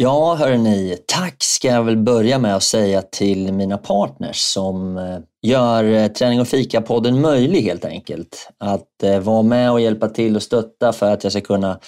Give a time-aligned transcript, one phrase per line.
[0.00, 5.18] Ja, hörni, tack ska jag väl börja med att säga till mina partners som eh,
[5.42, 8.50] gör eh, Träning och fika-podden möjlig helt enkelt.
[8.58, 11.78] Att eh, vara med och hjälpa till och stötta för att jag ska kunna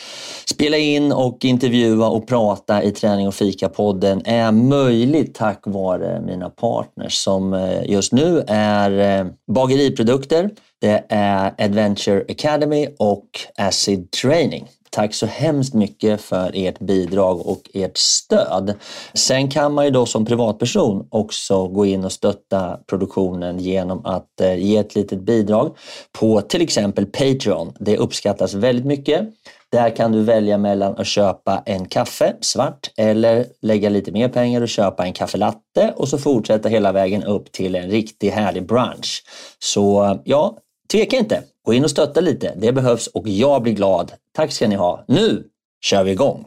[0.51, 6.51] spela in och intervjua och prata i Träning och fika-podden är möjligt tack vare mina
[6.51, 10.51] partners som just nu är Bageriprodukter,
[10.81, 14.69] det är Adventure Academy och Acid Training.
[14.91, 18.75] Tack så hemskt mycket för ert bidrag och ert stöd.
[19.15, 24.41] Sen kan man ju då som privatperson också gå in och stötta produktionen genom att
[24.41, 25.77] eh, ge ett litet bidrag
[26.19, 27.73] på till exempel Patreon.
[27.81, 29.29] Det uppskattas väldigt mycket.
[29.73, 34.61] Där kan du välja mellan att köpa en kaffe svart eller lägga lite mer pengar
[34.61, 39.23] och köpa en kaffelatte och så fortsätta hela vägen upp till en riktigt härlig brunch.
[39.59, 40.57] Så ja,
[40.91, 41.45] tveka inte.
[41.65, 42.55] Gå in och stötta lite.
[42.57, 44.13] Det behövs och jag blir glad.
[44.33, 45.05] Tack ska ni ha.
[45.09, 45.45] Nu
[45.81, 46.47] kör vi igång!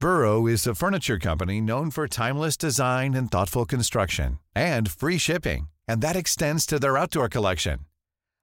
[0.00, 5.68] Burrow is a furniture company known for timeless design and thoughtful construction and free shipping.
[5.88, 7.78] And that extends to their outdoor collection.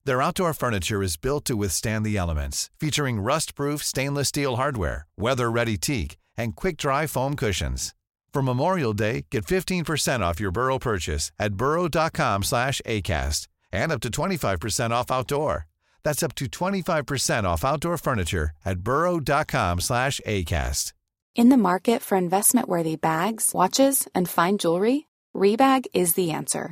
[0.06, 5.78] Their outdoor furniture is built to withstand the elements, featuring rust-proof stainless steel hardware, weather-ready
[5.78, 7.94] teak, and quick-dry foam cushions.
[8.34, 14.02] For Memorial Day, get 15% off your Burrow purchase at burrow.com slash ACAST and up
[14.02, 15.68] to 25% off outdoor.
[16.04, 20.94] That's up to 25% off outdoor furniture at burrow.com slash ACAST.
[21.36, 26.72] In the market for investment-worthy bags, watches, and fine jewelry, Rebag is the answer.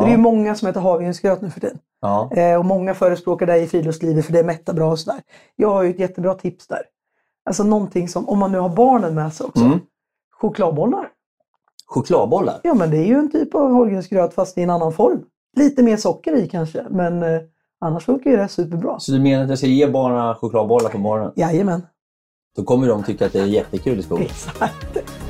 [0.00, 0.06] Ja.
[0.06, 1.78] Det är ju många som äter havregrynsgröt nu för tiden.
[2.00, 2.30] Ja.
[2.32, 5.20] Eh, och många förespråkar det i friluftslivet för det mättar bra och sådär.
[5.56, 6.82] Jag har ju ett jättebra tips där.
[7.44, 9.64] Alltså någonting som, om man nu har barnen med sig också.
[9.64, 9.78] Mm.
[10.40, 11.08] Chokladbollar.
[11.86, 12.60] Chokladbollar?
[12.62, 15.22] Ja men det är ju en typ av havregrynsgröt fast i en annan form.
[15.56, 17.40] Lite mer socker i kanske men eh,
[17.80, 19.00] annars funkar ju det superbra.
[19.00, 21.32] Så du menar att jag ska ge barnen chokladbollar på morgonen?
[21.36, 21.82] Jajamän.
[22.56, 24.24] Då kommer de tycka att det är jättekul i skolan?
[24.24, 25.25] Exakt.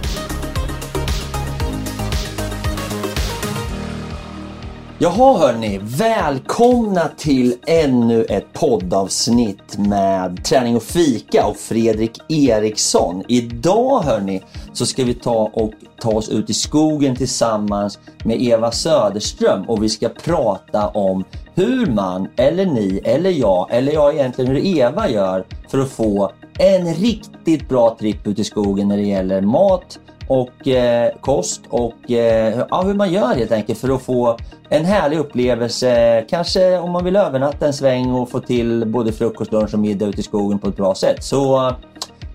[4.98, 13.22] Jaha hörni, välkomna till ännu ett poddavsnitt med träning och fika och Fredrik Eriksson.
[13.28, 14.42] Idag hörni
[14.72, 19.82] så ska vi ta och ta oss ut i skogen tillsammans med Eva Söderström och
[19.82, 21.24] vi ska prata om
[21.54, 26.32] hur man, eller ni, eller jag, eller jag egentligen hur Eva gör för att få
[26.58, 29.98] en riktigt bra tripp ut i skogen när det gäller mat,
[30.28, 34.36] och eh, kost och eh, ja, hur man gör helt enkelt för att få
[34.68, 36.24] en härlig upplevelse.
[36.28, 40.06] Kanske om man vill övernatta en sväng och få till både frukost, lunch och middag
[40.06, 41.24] ute i skogen på ett bra sätt.
[41.24, 41.72] Så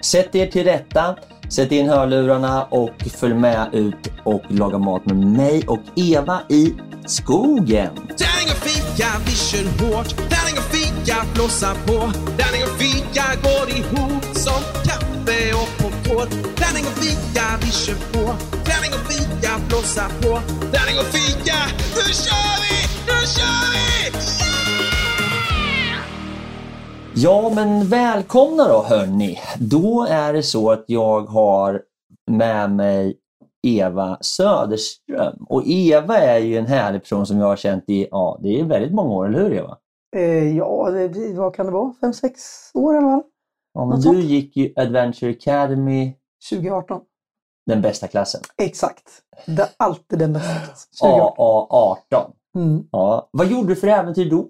[0.01, 1.15] sätt er till rätta,
[1.49, 6.73] sätt in hörlurarna och följ med ut och laga mat med mig och Eva i
[7.05, 7.89] skogen.
[7.95, 10.09] Tärning och fika, vi kör hårt.
[10.17, 12.11] Tärning och fika, blåsa på.
[12.37, 16.29] Tärning och fika går ihop som kaffe och popcorn.
[16.61, 18.23] Tärning och fika, vi kör på.
[18.69, 20.31] Tärning och fika, blossa på.
[20.75, 21.57] Tärning och fika,
[21.95, 22.75] nu kör vi!
[23.07, 23.87] Nu kör vi!
[25.85, 25.99] Yeah!
[27.15, 29.39] Ja, men välkomna då hörni.
[29.59, 31.81] Då är det så att jag har
[32.31, 33.17] med mig
[33.67, 35.45] Eva Söderström.
[35.49, 38.63] Och Eva är ju en härlig person som jag har känt i, ja, det är
[38.63, 39.77] väldigt många år, eller hur Eva?
[40.15, 41.93] Eh, ja, det, vad kan det vara?
[42.01, 42.41] Fem, sex
[42.73, 43.23] år eller vad?
[43.73, 44.23] Ja, men du sånt.
[44.23, 46.13] gick ju Adventure Academy
[46.49, 47.01] 2018.
[47.65, 48.41] Den bästa klassen?
[48.57, 49.03] Exakt.
[49.45, 51.09] Det är alltid den bästa klassen.
[51.09, 52.31] AA18.
[52.55, 52.87] Mm.
[52.91, 53.29] Ja.
[53.31, 54.47] Vad gjorde du för äventyr då?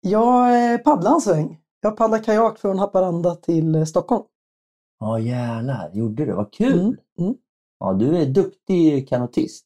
[0.00, 1.60] Jag eh, paddlade en sväng.
[1.80, 4.22] Jag paddlade kajak från Haparanda till eh, Stockholm.
[5.00, 6.32] Ja jävlar, gjorde du?
[6.32, 6.80] Vad kul!
[6.80, 6.96] Mm.
[7.18, 7.34] Mm.
[7.80, 9.64] Ja, du är duktig kanotist.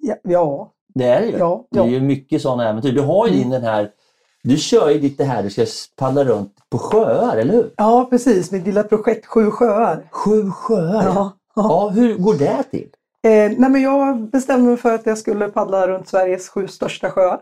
[0.00, 0.72] Ja, ja.
[0.94, 1.38] Det är det ju.
[1.38, 2.92] Ja, det är ju mycket sådana äventyr.
[2.92, 3.42] Du har ju mm.
[3.42, 3.90] din den här
[4.44, 7.74] du kör ju ditt det här, du ska paddla runt på sjöar, eller hur?
[7.76, 8.50] Ja, precis.
[8.50, 10.08] Mitt lilla projekt Sju sjöar.
[10.10, 11.04] Sju sjöar?
[11.04, 11.32] Ja.
[11.54, 12.88] Ja, hur går det till?
[13.22, 17.10] Eh, nej men jag bestämde mig för att jag skulle paddla runt Sveriges sju största
[17.10, 17.40] sjöar.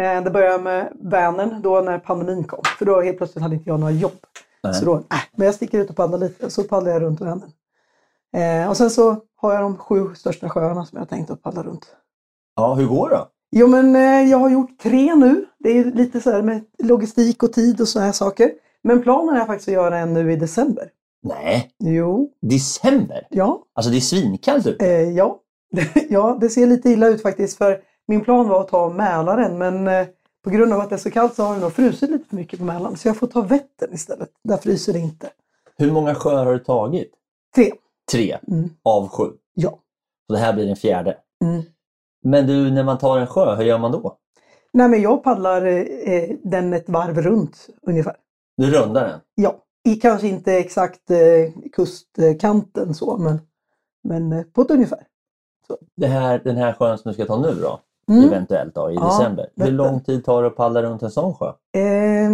[0.00, 2.62] Eh, det började med Vänern då när pandemin kom.
[2.78, 4.18] För då helt plötsligt hade inte jag några jobb.
[4.62, 4.74] Nej.
[4.74, 5.02] Så då, äh,
[5.36, 6.50] men jag sticker ut och paddlar lite.
[6.50, 7.50] Så paddlar jag runt Vänern.
[8.36, 11.62] Eh, och sen så har jag de sju största sjöarna som jag tänkt att paddla
[11.62, 11.86] runt.
[12.56, 13.26] Ja, hur går det då?
[13.50, 15.46] Jo men eh, jag har gjort tre nu.
[15.58, 18.50] Det är lite så här med logistik och tid och sådana här saker.
[18.82, 20.90] Men planen är faktiskt att göra en nu i december.
[21.22, 23.26] Nej, Jo, december?
[23.30, 23.62] ja.
[23.74, 24.86] Alltså det är svinkallt ute.
[24.86, 25.40] Eh, ja.
[26.08, 27.58] ja, det ser lite illa ut faktiskt.
[27.58, 30.06] För min plan var att ta Mälaren men eh,
[30.44, 32.36] på grund av att det är så kallt så har det nog frusit lite för
[32.36, 32.96] mycket på Mälaren.
[32.96, 34.28] Så jag får ta Vättern istället.
[34.44, 35.28] Där fryser det inte.
[35.78, 37.12] Hur många sjöar har du tagit?
[37.54, 37.72] Tre.
[38.12, 38.70] Tre Mm.
[38.84, 39.24] av sju.
[39.54, 39.70] Ja.
[40.26, 41.16] Så det här blir den fjärde.
[41.44, 41.62] Mm.
[42.22, 44.16] Men du, när man tar en sjö, hur gör man då?
[44.72, 48.16] Nej men jag paddlar eh, den ett varv runt ungefär.
[48.56, 49.20] Du rundar den?
[49.34, 49.54] Ja,
[49.84, 53.40] i kanske inte exakt eh, kustkanten så men,
[54.04, 55.06] men eh, på ett ungefär.
[55.96, 57.80] Det här, den här sjön som du ska ta nu då?
[58.08, 58.24] Mm.
[58.24, 59.48] Eventuellt då, i Ja, december.
[59.56, 61.52] Hur lång tid tar det att paddla runt en sån sjö?
[61.72, 62.30] Eh,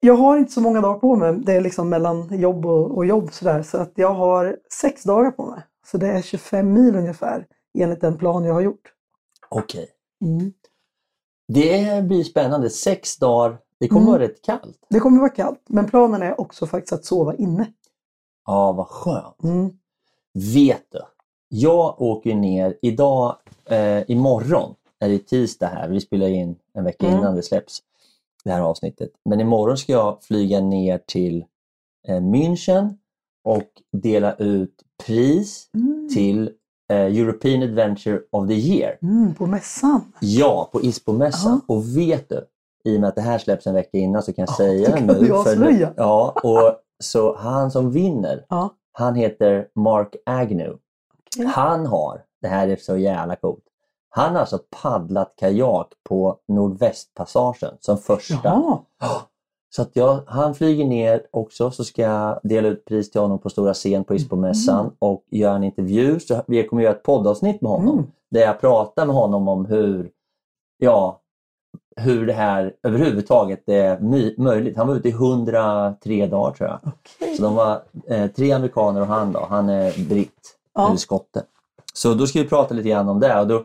[0.00, 1.38] jag har inte så många dagar på mig.
[1.46, 3.62] Det är liksom mellan jobb och, och jobb sådär.
[3.62, 5.60] Så att jag har sex dagar på mig.
[5.86, 7.46] Så det är 25 mil ungefär
[7.78, 8.92] enligt den plan jag har gjort.
[9.48, 9.88] Okej.
[10.24, 10.52] Mm.
[11.48, 12.70] Det blir spännande.
[12.70, 13.58] Sex dagar.
[13.80, 14.12] Det kommer Mm.
[14.12, 14.78] vara rätt kallt.
[14.90, 17.72] Det kommer vara kallt, men planen är också faktiskt att sova inne.
[18.46, 19.42] Ja, vad skönt.
[19.44, 19.70] Mm.
[20.54, 21.00] Vet du?
[21.48, 25.88] Jag åker ner idag, eh, imorgon är det tisdag här.
[25.88, 27.18] Vi spelar in en vecka Mm.
[27.18, 27.82] innan det släpps,
[28.44, 29.10] det här avsnittet.
[29.24, 31.44] Men imorgon ska jag flyga ner till
[32.08, 32.96] eh, München
[33.44, 36.08] och dela ut pris Mm.
[36.14, 36.50] till
[36.96, 38.98] European Adventure of the Year.
[39.02, 40.12] Mm, på mässan.
[40.20, 41.60] Ja, på ISPO-mässan.
[41.68, 42.44] Och vet du,
[42.84, 44.96] i och med att det här släpps en vecka innan så kan jag Ja, säga
[44.96, 45.26] det nu.
[45.26, 45.92] för avslöja.
[45.96, 46.74] Ja, och
[47.04, 48.70] så han som vinner, Ja.
[48.92, 50.76] han heter Mark Agnew.
[51.36, 51.46] Okej.
[51.46, 53.64] Han har, det här är så jävla coolt,
[54.10, 58.38] han har alltså paddlat kajak på Nordvästpassagen som första.
[58.44, 58.78] Jaha.
[59.70, 63.38] Så att jag, han flyger ner också så ska jag dela ut pris till honom
[63.38, 64.92] på stora scen på ISPO-mässan Mm.
[64.98, 66.20] och göra en intervju.
[66.20, 68.06] Så vi kommer göra ett poddavsnitt med honom Mm.
[68.30, 70.10] där jag pratar med honom om hur,
[70.78, 71.20] ja,
[71.96, 74.00] hur det här överhuvudtaget är
[74.42, 74.76] möjligt.
[74.76, 76.78] Han var ute i 103 dagar tror jag.
[76.82, 77.36] Okej.
[77.36, 80.96] Så de var eh, tre amerikaner och han då, han är britt, Ja.
[80.96, 81.42] skotte.
[81.94, 83.40] Så då ska vi prata lite grann om det.
[83.40, 83.64] Och då,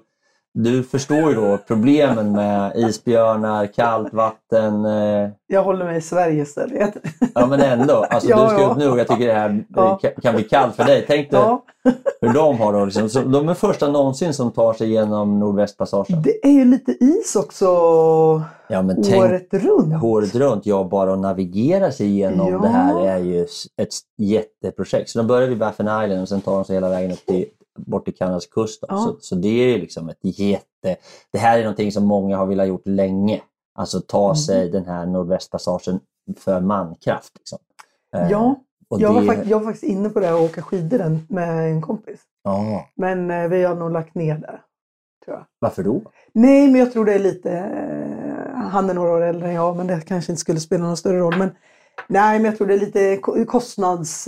[0.53, 4.85] du förstår ju då problemen med isbjörnar, kallt vatten.
[4.85, 6.93] Eh, Jag håller mig i Sverige istället.
[7.35, 8.69] ja men ändå, alltså, Ja, du ska ja.
[8.71, 9.99] upp nu och jag tycker det här Ja.
[10.21, 11.03] kan, bli kallt för dig.
[11.07, 11.63] Tänk dig Ja,
[12.21, 12.85] hur de har det.
[12.85, 13.09] Liksom.
[13.09, 16.21] Så de är första någonsin som tar sig igenom Nordvästpassagen.
[16.21, 17.65] det är ju lite is också
[18.67, 20.03] Ja, men tänk året runt.
[20.03, 20.65] året runt.
[20.65, 23.41] Ja, bara att navigera sig igenom det här är ju
[23.81, 25.09] ett jätteprojekt.
[25.09, 27.45] Så de börjar vid Baffin Island och sen tar de sig hela vägen upp till,
[27.75, 28.83] bort till Kanadas kust.
[28.87, 28.97] Ja.
[28.97, 30.95] Så, så det är ju liksom ett jätte...
[31.31, 33.41] Det här är någonting som många har velat gjort länge.
[33.75, 34.35] Alltså ta Mm.
[34.35, 35.99] sig den här Nordvästpassagen
[36.37, 37.33] för mankraft.
[37.37, 37.59] Liksom.
[38.15, 38.55] Eh, Ja,
[38.89, 41.25] och jag, var det- fakt- jag var faktiskt inne på det att åka skidor den
[41.29, 42.19] med en kompis.
[42.43, 44.59] Ja, Men eh, vi har nog lagt ner det.
[45.25, 45.45] Tror jag.
[45.59, 46.01] varför då?
[46.33, 47.51] Nej, men jag tror det är lite...
[47.51, 50.97] Eh, han är några år äldre än jag, men det kanske inte skulle spela någon
[50.97, 51.37] större roll.
[51.37, 51.49] Men,
[52.07, 54.27] nej, men jag tror det är lite ko- kostnads...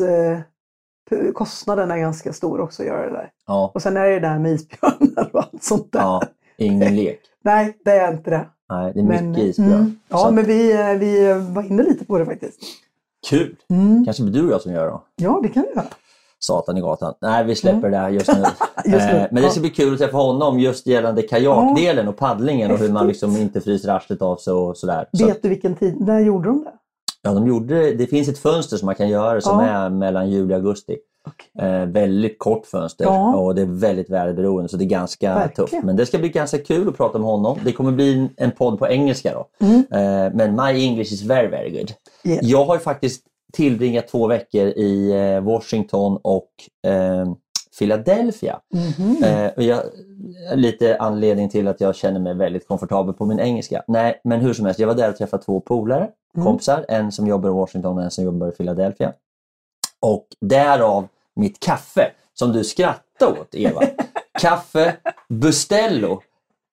[1.12, 3.30] Eh, kostnaden är ganska stor också att göra det där.
[3.48, 6.00] Ja, Och sen är det det där med isbjörnar och allt sånt där.
[6.00, 6.22] ja
[6.58, 7.20] ingen lek.
[7.44, 8.46] Nej, det är inte det.
[8.70, 9.72] Nej, det är Men, mycket isbjörn.
[9.74, 12.60] mm, Så ja, men vi, eh, vi var inne lite på det faktiskt.
[13.30, 13.56] Kul!
[13.70, 14.06] Mm.
[14.06, 15.04] Kanske blir du och jag som gör det då.
[15.16, 15.86] Ja, det kan vi göra.
[16.40, 17.14] Satan i gatan.
[17.22, 18.34] Nej, vi släpper det här just nu.
[18.34, 18.52] Mm.
[18.86, 22.18] Just nu, Eh, Men det ska bli kul att träffa honom just gällande kajakdelen och
[22.18, 25.10] paddlingen och hur man liksom inte fryser arslet av sig och sådär.
[25.14, 26.02] Så, Vet du vilken tid?
[26.02, 26.72] När gjorde de det?
[27.26, 29.66] Ja, de gjorde, det finns ett fönster som man kan göra som Ja.
[29.66, 30.98] är mellan juli och augusti.
[31.28, 31.68] Okej.
[31.70, 33.36] Eh, väldigt kort fönster Ja.
[33.36, 35.70] och det är väldigt väderberoende så det är ganska Verkligen.
[35.70, 35.84] tufft.
[35.84, 37.58] Men det ska bli ganska kul att prata med honom.
[37.66, 39.66] Det kommer bli en, podd på engelska då.
[39.66, 39.78] Mm.
[39.80, 41.92] Eh, men my English is very very good.
[42.24, 42.46] Yeah.
[42.46, 43.22] Jag har ju faktiskt
[43.54, 46.50] tillbringat två veckor i eh, Washington och
[46.88, 47.26] eh,
[47.80, 48.60] Philadelphia.
[48.74, 49.24] Mhm.
[49.24, 49.82] Eh, och jag,
[50.56, 53.84] lite anledning till att jag känner mig väldigt komfortabel på min engelska.
[53.88, 56.46] Nej, men hur som helst, jag var där och träffade två polare, Mm.
[56.46, 56.86] kompisar.
[56.88, 59.14] En som jobbar i Washington och en som jobbar i Philadelphia.
[60.00, 63.82] Och därav mitt kaffe, som du skrattade åt Eva.
[64.42, 64.96] kaffe
[65.30, 66.22] Bustello,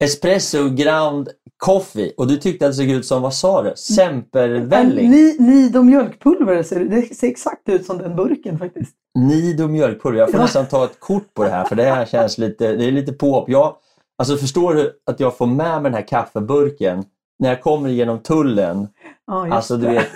[0.04, 1.28] espresso ground
[1.64, 2.12] coffee.
[2.16, 3.72] Och du tyckte att det såg ut som, vad sa du?
[3.76, 5.10] Sempervälling?
[5.10, 8.92] Ni, Nido mjölkpulver, ser, det ser exakt ut som den burken faktiskt.
[9.18, 10.18] Nido mjölkpulver.
[10.20, 10.44] Jag får Ja.
[10.44, 13.12] nästan ta ett kort på det här för det här känns lite, det är lite
[13.12, 13.48] påhopp.
[13.48, 13.76] Jag,
[14.18, 17.04] alltså förstår du att jag får med mig den här kaffeburken
[17.38, 18.88] när jag kommer genom tullen?
[19.26, 20.06] Ja, Alltså du vet,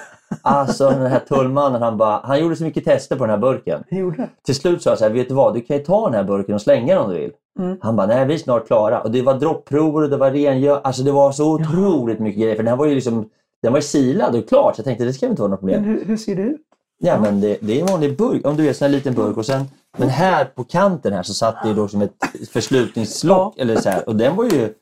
[0.43, 3.85] Alltså den här tullmannen han bara, han gjorde så mycket tester på den här burken.
[3.91, 4.29] Gjorde.
[4.45, 6.25] Till slut sa jag så här, vet du vad, du kan ju ta den här
[6.25, 7.33] burken och slänga den om du vill.
[7.59, 7.79] Mm.
[7.81, 9.01] Han bara, nej vi är snart klara.
[9.01, 12.57] Och det var droppprover och det var rengör, alltså det var så otroligt mycket grejer.
[12.57, 13.29] För den här var ju liksom,
[13.63, 15.83] den var ju silad och klar så jag tänkte det ska inte vara något problem.
[15.83, 16.61] Men hur, hur ser det ut?
[16.99, 18.47] Ja, men det, det är en vanlig burk.
[18.47, 19.37] Om du vet, en liten burk.
[19.37, 19.65] Och sen,
[19.99, 22.13] men här på kanten här så satt det då som ett
[22.51, 23.59] förslutningslock.
[23.59, 24.75] Eller så här, och den var ju...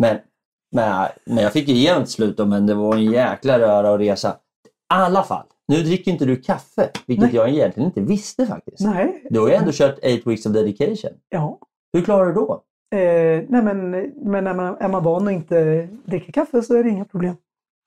[0.00, 0.16] Men,
[0.72, 3.98] men, men jag fick igenom till slut då, men det var en jäkla röra och
[3.98, 4.36] resa.
[4.88, 7.34] Alla fall, nu dricker inte du kaffe, vilket Nej.
[7.34, 8.80] jag egentligen inte visste faktiskt.
[8.80, 9.22] Nej.
[9.30, 11.10] Du har ju ändå kört 8 weeks of dedication.
[11.28, 11.58] Ja.
[11.92, 12.62] Hur klarar du då?
[12.94, 16.84] Eh, nej men, men när man, är man van att inte dricka kaffe så är
[16.84, 17.34] det inga problem.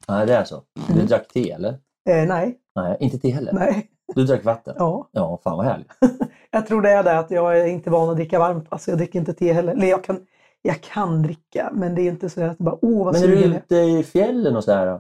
[0.07, 0.63] Nej, det är så.
[0.87, 1.05] Du Mm.
[1.07, 1.69] drack te eller?
[2.09, 3.53] Eh, nej, Nej, inte te heller.
[3.53, 3.89] nej.
[4.15, 4.75] Du drack vatten?
[4.77, 5.09] Ja.
[5.11, 5.91] Ja, fan vad härligt.
[6.51, 8.65] Jag tror det är det att jag är inte van att dricka varmt.
[8.69, 9.71] Alltså jag dricker inte te heller.
[9.73, 10.19] Eller jag kan,
[10.61, 13.43] jag kan dricka men det är inte så att bara åh vad Men är du
[13.43, 14.99] ute i fjällen och sådär?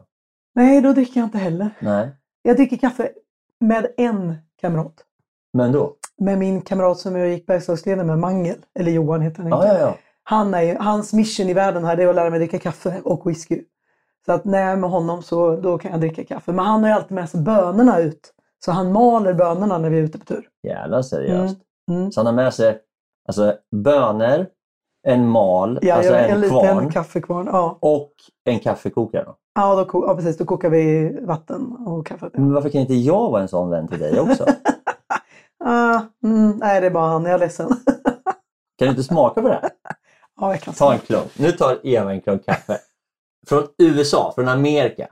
[0.55, 1.69] Nej, då dricker jag inte heller.
[1.79, 2.09] Nej.
[2.41, 3.09] Jag dricker kaffe
[3.59, 4.93] med en kamrat.
[5.53, 5.95] Men då?
[6.17, 8.57] Med min kamrat som jag gick Bergslagsleden med, Mangel.
[8.79, 9.67] Eller Johan heter han inte.
[9.67, 9.95] ja, ja.
[10.23, 13.29] Han är, hans mission i världen här det är att lära mig dricka kaffe och
[13.29, 13.63] whisky.
[14.25, 16.51] Så att när jag är med honom så då kan jag dricka kaffe.
[16.51, 18.33] Men han har ju alltid med sig bönorna ut.
[18.65, 20.47] Så han maler bönorna när vi är ute på tur.
[20.63, 21.57] Jävla seriöst.
[21.91, 22.11] Mm.
[22.11, 22.77] Så han har med sig
[23.27, 24.45] alltså, bönor,
[25.07, 27.47] en mal, Ja, alltså en, en kvarn kaffekvarn.
[27.51, 28.11] Ja, och
[28.45, 29.27] en kaffekokare.
[29.59, 30.37] Ja, då, ko- ja precis.
[30.37, 32.29] Då kokar vi vatten och kaffe.
[32.33, 34.45] Men varför kan inte jag vara en sån vän till dig också?
[35.65, 37.23] Ah, mm, nej, det är bara han.
[37.25, 37.67] Jag är ledsen.
[38.77, 39.69] Kan du inte smaka på det här?
[40.41, 41.39] ja, jag kan Ta en klunk.
[41.39, 42.77] Nu tar Eva en klunk kaffe.
[43.47, 45.07] Från USA, från Amerika.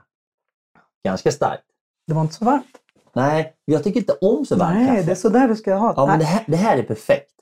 [1.04, 1.62] Ganska starkt.
[2.06, 2.76] Det var inte så varmt.
[3.14, 5.02] Nej, jag tycker inte om så varmt Nej, kaffe.
[5.02, 5.94] det är så där du ska ha.
[5.96, 7.32] Ja, men det här, det här är perfekt.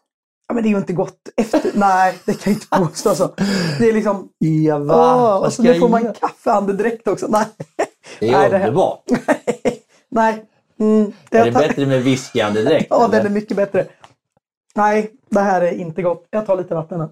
[0.49, 1.61] Ja, men det är ju inte gott efter.
[1.75, 3.09] Nej, det kan jag inte påstå.
[3.09, 3.35] Alltså.
[3.79, 4.29] Det är liksom...
[4.45, 7.27] Eva, Åh, och så nu får man kaffeandedräkt också.
[7.29, 7.45] Nej.
[8.21, 9.03] Det är Nej, det underbart.
[10.09, 10.45] Nej.
[10.81, 12.87] Mm, Är jag det tar- bättre med whiskyandedräkt?
[12.91, 13.17] Ja, eller?
[13.17, 13.87] den är mycket bättre.
[14.75, 16.27] Nej, det här är inte gott.
[16.31, 17.09] Jag tar lite vatten här.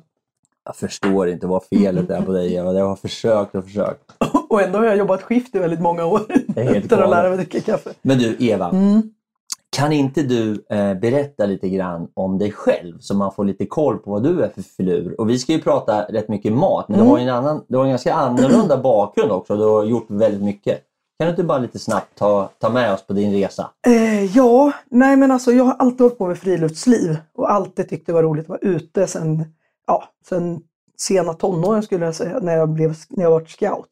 [0.64, 2.72] Jag förstår inte vad felet är på dig Eva.
[2.72, 4.00] Jag har försökt och försökt.
[4.48, 6.20] Och ändå har jag jobbat skift i väldigt många år.
[6.56, 7.90] är helt Utan att lära mig dricka kaffe.
[8.02, 9.02] Men du Eva, Mm.
[9.74, 13.98] Kan inte du eh, berätta lite grann om dig själv så man får lite koll
[13.98, 15.20] på vad du är för filur?
[15.20, 17.06] Och vi ska ju prata rätt mycket mat, men Mm.
[17.06, 19.56] du har en, annan, du har en ganska annorlunda bakgrund också.
[19.56, 20.80] Du har gjort väldigt mycket.
[21.18, 23.70] Kan du inte bara lite snabbt ta, ta med oss på din resa?
[23.86, 28.06] Eh, ja, nej men alltså jag har alltid hållit på med friluftsliv och alltid tyckt
[28.06, 29.44] det var roligt att vara ute sen,
[29.86, 30.60] ja, sen
[30.98, 33.88] sena tonåren skulle jag säga, när jag, blev, när jag var scout.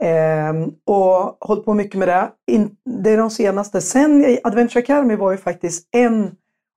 [0.00, 2.30] Ehm, och hållit på mycket med det.
[2.52, 3.80] In, det är de senaste.
[3.80, 6.30] Sen Adventure Academy var ju faktiskt en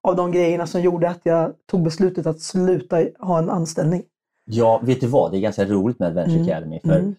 [0.08, 4.02] av de grejerna som gjorde att jag tog beslutet att sluta ha en anställning.
[4.44, 5.30] Ja, vet du vad?
[5.30, 6.48] Det är ganska roligt med Adventure Mm.
[6.48, 6.80] Academy.
[6.84, 7.14] För Mm.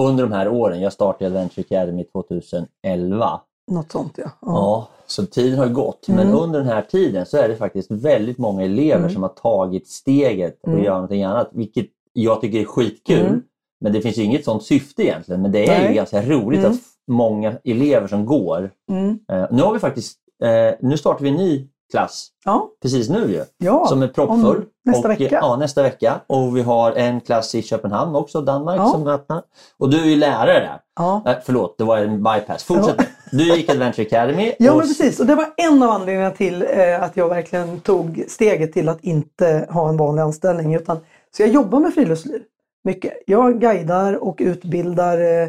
[0.00, 3.40] under de här åren, jag startade Adventure Academy 2011.
[3.70, 4.30] Något sånt ja.
[4.40, 6.08] Ja, så tiden har gått.
[6.08, 6.34] Men Mm.
[6.38, 9.10] under den här tiden så är det faktiskt väldigt många elever Mm.
[9.10, 10.84] som har tagit steget och Mm.
[10.84, 11.48] gör någonting annat.
[11.52, 13.40] Vilket jag tycker är skitkul.
[13.80, 15.42] Men det finns ju inget sånt syfte egentligen.
[15.42, 15.88] Men det är Nej.
[15.88, 16.72] ju ganska roligt Mm.
[16.72, 18.70] att många elever som går.
[18.90, 19.18] Mm.
[19.32, 23.30] Eh, nu har vi faktiskt, eh, nu startar vi en ny klass Ja, precis nu
[23.32, 23.44] ju.
[23.58, 23.86] ja.
[23.86, 24.64] Som är proppfull.
[24.84, 25.38] nästa och, eh, vecka.
[25.42, 26.20] Ja, nästa vecka.
[26.26, 28.86] Och vi har en klass i Köpenhamn också, Danmark, Ja.
[28.88, 29.42] som öppnar.
[29.78, 30.80] Och du är ju lärare där.
[30.96, 31.22] ja.
[31.26, 32.64] Eh, förlåt, det var en bypass.
[32.64, 32.96] Fortsätt.
[33.32, 34.52] Du gick Adventure Academy.
[34.58, 37.80] Ja och men precis och det var en av anledningarna till eh, att jag verkligen
[37.80, 40.74] tog steget till att inte ha en vanlig anställning.
[40.74, 40.96] Utan,
[41.36, 42.42] så jag jobbar med friluftsliv
[42.88, 43.12] mycket.
[43.26, 45.48] Jag guidar och utbildar eh,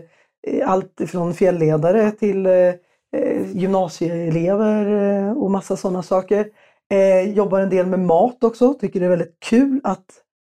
[0.70, 2.54] allt från fjällledare till eh,
[3.18, 4.86] eh, gymnasieelever
[5.38, 6.48] och massa sådana saker.
[7.26, 10.06] Jobbar en del med mat också, tycker det är väldigt kul att,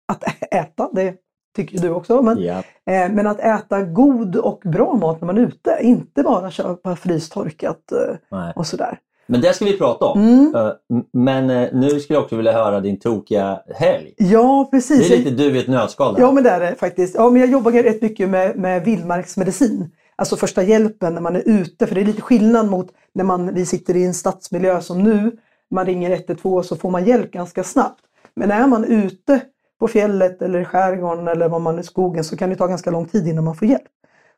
[0.08, 0.90] att äta.
[0.94, 1.16] Det
[1.56, 2.22] tycker du också.
[2.22, 2.64] Men, Ja.
[2.86, 6.96] Eh, Men att äta god och bra mat när man är ute, inte bara köpa
[6.96, 9.00] frystorkat eh, och sådär.
[9.32, 10.22] Men det ska vi prata om.
[10.22, 10.56] Mm.
[10.56, 10.72] Eh,
[11.14, 14.14] Men eh, nu skulle jag också vilja höra din tokiga helg.
[14.18, 15.12] Ja, Det precis.
[15.12, 16.16] är lite du i ett nötskal.
[16.20, 17.16] Ja, men det är det faktiskt.
[17.16, 19.90] Ja, men jag jobbar rätt mycket med, med vildmarksmedicin.
[20.16, 21.88] Alltså första hjälpen när man är ute.
[21.88, 25.32] För det är lite skillnad mot när man, vi sitter i en stadsmiljö som nu.
[25.72, 28.00] Man ringer 112 så får man hjälp ganska snabbt.
[28.36, 29.42] Men är man ute
[29.80, 32.68] på fjället eller i skärgården eller var man är i skogen så kan det ta
[32.68, 33.84] ganska lång tid innan man får hjälp.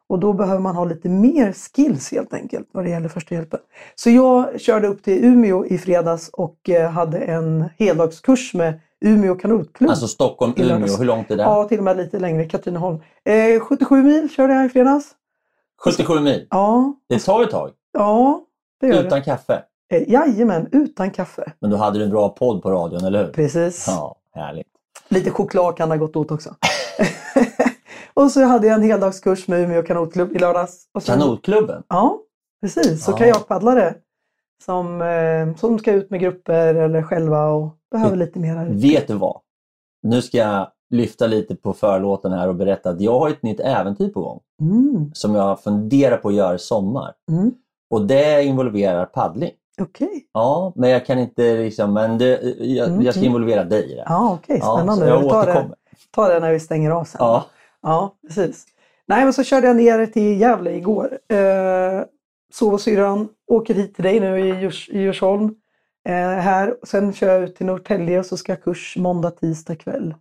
[0.10, 3.60] Och då behöver man ha lite mer skills helt enkelt vad det gäller första hjälpen.
[3.96, 9.36] Så jag körde upp till Umeå i fredags och eh, hade en heldagskurs med Umeå
[9.36, 9.90] kanotklubb.
[9.90, 10.54] Alltså Stockholm.
[10.58, 11.44] Umeå, hur långt är det?
[11.44, 12.46] Ja, till och med lite längre.
[12.46, 12.98] Katrineholm.
[13.26, 15.06] Eh, 77 mil körde jag i fredags.
[15.84, 16.48] 77 mil.
[16.50, 17.72] Ja, Det tar ett tag.
[17.94, 18.42] ja
[18.82, 19.64] det gör Utan kaffe.
[19.90, 19.96] det.
[19.98, 21.52] Eh, jajamän, utan kaffe.
[21.60, 23.32] Men då hade du en bra podd på radion, eller hur?
[23.34, 23.86] Precis.
[23.88, 24.68] Ja, härligt.
[25.10, 26.56] Lite choklad kan ha gått åt också.
[28.14, 30.88] och så hade jag en heldagskurs med Umeå kanotklubb i lördags.
[30.94, 31.84] Och sen- Kanotklubben.
[31.90, 32.18] Ja,
[32.62, 33.06] precis.
[33.06, 33.16] Så Ja.
[33.18, 33.96] kajakpaddlare
[34.66, 38.68] som, eh, som ska ut med grupper eller själva och behöver lite mer.
[38.70, 39.38] Vet du vad?
[40.04, 43.60] Nu ska jag lyfta lite på förlåten här och berätta att jag har ett nytt
[43.60, 47.14] äventyr på gång Mm, som jag funderar på att göra i sommar.
[47.32, 47.52] mm,
[47.90, 49.52] Och det involverar paddling.
[49.82, 50.26] Okej.
[50.34, 53.96] Ja, men jag kan inte liksom, men det, jag, Mm, jag ska involvera dig i
[53.96, 54.04] det.
[54.06, 54.58] Ja, okej.
[54.62, 55.06] Ja, Spännande.
[55.06, 55.76] så jag återkommer.
[56.16, 57.18] tar det när vi stänger av sen.
[57.20, 57.46] Ja.
[57.84, 58.66] Ja, precis.
[59.06, 61.20] Nej, men så körde jag ner till Gävle igår.
[61.30, 62.04] Eh,
[62.54, 65.56] sov och syrran åker hit till dig nu i Djurs- i Djursholm.
[66.10, 66.76] Eh, här.
[66.84, 70.16] Sen kör jag ut till Norrtälje och så ska jag kurs måndag, tisdag kväll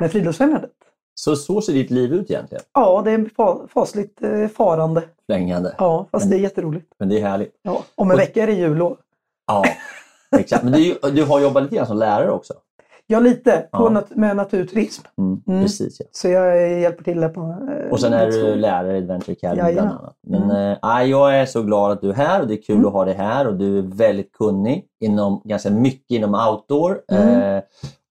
[0.00, 0.70] med Friluftsfrämjandet.
[1.14, 2.64] Så så ser ditt liv ut egentligen.
[2.74, 5.02] Ja, det är fa- fasligt eh, farande.
[5.26, 5.74] Flängande.
[5.78, 6.86] Ja, fast det är jätteroligt.
[6.98, 7.54] Men det är härligt.
[7.62, 8.96] Ja, om en Och- vecka är det jullov.
[9.46, 9.64] Ja,
[10.38, 10.64] exakt.
[10.64, 12.54] Men du, du har jobbat lite grann som lärare också.
[13.12, 13.88] Ja, lite på Ja.
[13.88, 15.02] nat- med naturturism.
[15.18, 15.62] Mm, Mm.
[15.62, 16.06] Precis ja.
[16.12, 19.32] Så jag eh, hjälper till där på eh, Och sen är du lärare i Adventure
[19.32, 19.92] Academy bland Jajamän.
[19.92, 20.16] annat.
[20.26, 22.74] Men eh, nej, jag är så glad att du är här och det är kul
[22.76, 22.86] Mm.
[22.86, 27.00] att ha dig här och du är väldigt kunnig inom ganska mycket inom outdoor.
[27.12, 27.56] Mm.
[27.56, 27.62] Eh,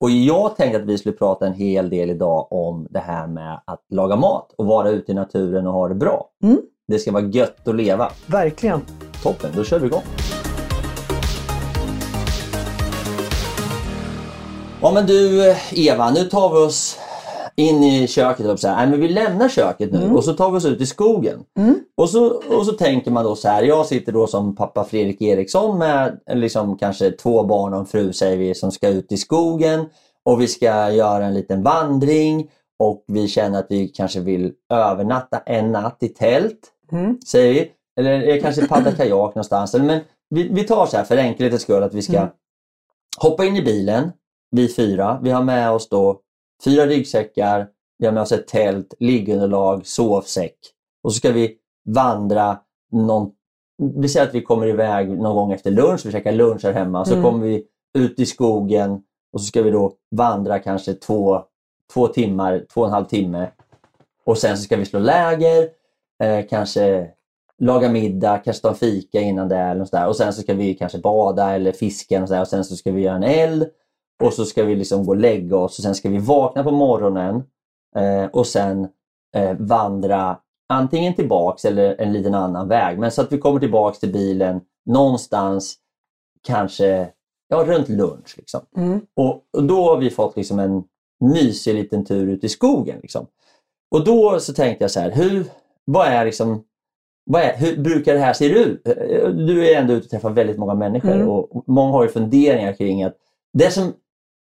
[0.01, 3.59] och jag tänkte att vi skulle prata en hel del idag om det här med
[3.65, 6.29] att laga mat och vara ute i naturen och ha det bra.
[6.43, 6.57] Mm.
[6.87, 8.09] Det ska vara gött att leva.
[8.27, 8.81] Verkligen.
[9.23, 10.01] Toppen, då kör vi igång.
[14.81, 16.99] Ja men du Eva, nu tar vi oss
[17.55, 18.45] in i köket.
[18.45, 18.75] Och så här.
[18.75, 20.15] Nej, men vi lämnar köket nu Mm.
[20.15, 21.43] och så tar vi oss ut i skogen.
[21.57, 21.75] Mm.
[21.97, 25.21] Och, så, och så tänker man då så här, jag sitter då som pappa Fredrik
[25.21, 29.17] Eriksson med liksom kanske två barn och en fru säger vi som ska ut i
[29.17, 29.85] skogen
[30.25, 35.37] och vi ska göra en liten vandring och vi känner att vi kanske vill övernatta
[35.45, 36.59] en natt i tält
[36.91, 37.17] Mm.
[37.27, 37.71] säger vi.
[37.99, 39.73] Eller kanske paddla kajak någonstans.
[39.73, 42.29] Men vi, vi tar så här för enkelhetens skull att vi ska Mm.
[43.17, 44.11] hoppa in i bilen,
[44.51, 45.19] vi fyra.
[45.23, 46.19] Vi har med oss då
[46.65, 50.55] fyra ryggsäckar, vi har med oss ett tält, liggunderlag, sovsäck.
[51.03, 52.57] Och så ska vi vandra
[52.91, 53.31] någon,
[53.95, 57.05] vi säger att vi kommer iväg någon gång efter lunch, vi käkar lunch här hemma.
[57.05, 57.23] Så Mm.
[57.25, 57.63] kommer vi
[57.93, 59.01] ut i skogen
[59.33, 61.41] och så ska vi då vandra kanske två,
[61.93, 63.47] två timmar, två och en halv timme.
[64.25, 65.69] Och sen så ska vi slå läger,
[66.23, 67.07] eh, kanske
[67.59, 70.07] laga middag, kanske ta en fika innan det eller något sådär.
[70.07, 72.41] Och sen så ska vi kanske bada eller fiska och, sådär.
[72.41, 73.69] och sen så ska vi göra en eld
[74.23, 76.71] och så ska vi liksom gå och lägga oss och sen ska vi vakna på
[76.71, 77.43] morgonen
[77.95, 78.87] eh, och sen
[79.35, 80.37] eh, vandra
[80.69, 82.99] antingen tillbaks eller en liten annan väg.
[82.99, 85.75] Men så att vi kommer tillbaks till bilen någonstans
[86.43, 87.09] kanske
[87.47, 88.35] ja, runt lunch.
[88.37, 88.61] Liksom.
[88.77, 89.01] Mm.
[89.15, 90.83] Och, och då har vi fått liksom en
[91.19, 92.99] mysig liten tur ut i skogen.
[93.01, 93.27] Liksom.
[93.91, 95.45] Och då så tänkte jag så här, hur,
[95.85, 96.63] vad är liksom,
[97.25, 98.87] vad är, hur brukar det här se ut?
[98.87, 101.29] Eh, Du är ändå ute och träffar väldigt många människor Mm.
[101.29, 103.15] och många har ju funderingar kring att
[103.53, 103.93] det som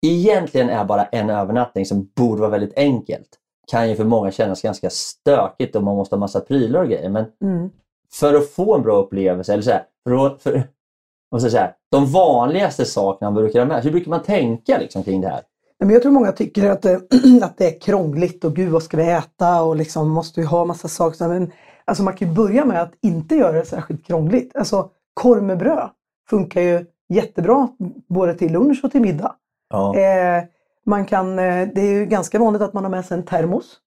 [0.03, 3.29] egentligen är bara en övernattning som borde vara väldigt enkelt
[3.71, 7.09] kan ju för många kännas ganska stökigt och man måste ha massa prylar och grejer.
[7.09, 7.71] Men Mm.
[8.13, 10.51] för att få en bra upplevelse, eller så här, för, för,
[11.39, 15.03] ska jag säga, de vanligaste sakerna man brukar ha med hur brukar man tänka liksom,
[15.03, 15.41] kring det här?
[15.79, 17.01] Men jag tror många tycker att det,
[17.43, 20.65] att det är krångligt och gud vad ska vi äta och liksom måste vi ha
[20.65, 21.29] massa saker.
[21.29, 21.53] Men
[21.85, 24.57] alltså man kan ju börja med att inte göra det särskilt krångligt.
[24.57, 25.91] Alltså korv med bröd
[26.31, 27.69] funkar ju jättebra
[28.09, 29.35] både till lunch och till middag.
[29.71, 29.97] Ja.
[29.97, 30.45] Eh,
[30.87, 33.79] man kan, eh, det är ju ganska vanligt att man har med sig en termos.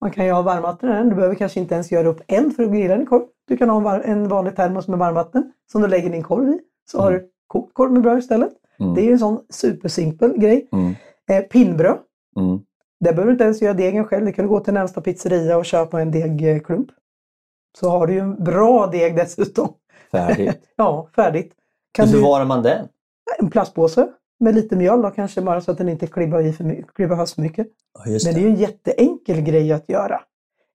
[0.00, 1.08] Man kan ju ha varmvatten i den.
[1.08, 3.22] Du behöver kanske inte ens göra upp eld för att grilla din korv.
[3.48, 6.60] Du kan ha en, en vanlig termos med varmvatten som du lägger din korv i.
[6.90, 8.52] Så har du kokt korv med bröd istället.
[8.80, 8.94] Mm.
[8.94, 10.68] Det är ju en sån supersimpel grej.
[10.72, 10.94] Mm.
[11.30, 11.98] Eh, pinnbröd.
[12.36, 12.60] Mm.
[13.00, 14.26] Där behöver du inte ens göra degen själv.
[14.26, 16.88] Du kan gå till närmsta pizzeria och köpa en degklump.
[17.78, 19.68] Så har du ju en bra deg dessutom.
[20.10, 20.62] Färdigt.
[20.76, 21.52] ja, färdigt.
[21.92, 22.88] Kan Hur du, förvarar man den?
[23.38, 24.08] en plastpåse
[24.42, 27.16] med lite mjöl då kanske bara så att den inte klibbar, i för, my- klibbar
[27.16, 27.66] fast för mycket.
[28.04, 28.40] Ja, Men det.
[28.40, 30.14] är ju en jätteenkel grej att göra.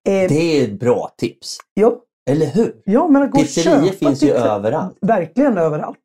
[0.08, 1.58] Eh, det är ett bra tips.
[1.74, 1.96] ja,
[2.30, 2.76] Eller hur?
[2.86, 4.98] ja, men att gå och Pizzerior köpa finns ju pizza- överallt.
[5.02, 6.00] Verkligen överallt.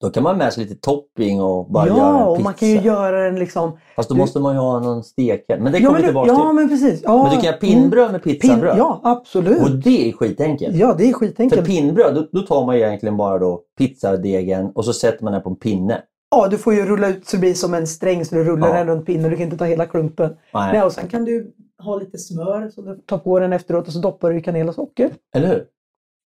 [0.00, 2.44] Då kan man ha med sig lite topping och bara göra ja, en och pizza.
[2.44, 3.78] man kan ju göra den liksom...
[3.96, 5.60] Fast då måste man ju ha någon stekare.
[5.60, 6.54] Men det ja, kommer men, tillbaka ja, till.
[6.54, 7.00] men precis.
[7.04, 8.70] Ja, Men du kan göra pinnbröd med mm, pizzabröd.
[8.72, 9.62] pin, Ja, absolut.
[9.62, 10.76] Och det är skitenkelt.
[10.76, 11.66] Ja, det är För skitenkelt.
[11.66, 15.42] pinnbröd, då, då tar man ju egentligen bara då pizzadegen och så sätter man den
[15.42, 16.02] på en pinne.
[16.30, 18.68] Ja, du får ju rulla ut så det blir som en sträng så du rullar
[18.68, 18.74] Ja.
[18.74, 19.30] den runt pinnen.
[19.30, 20.36] Du kan inte ta hela klumpen.
[20.54, 20.72] Nej.
[20.72, 23.92] Nej, och sen kan du ha lite smör som du tar på den efteråt och
[23.92, 25.10] så doppar du i kanel och socker.
[25.34, 25.64] Eller hur?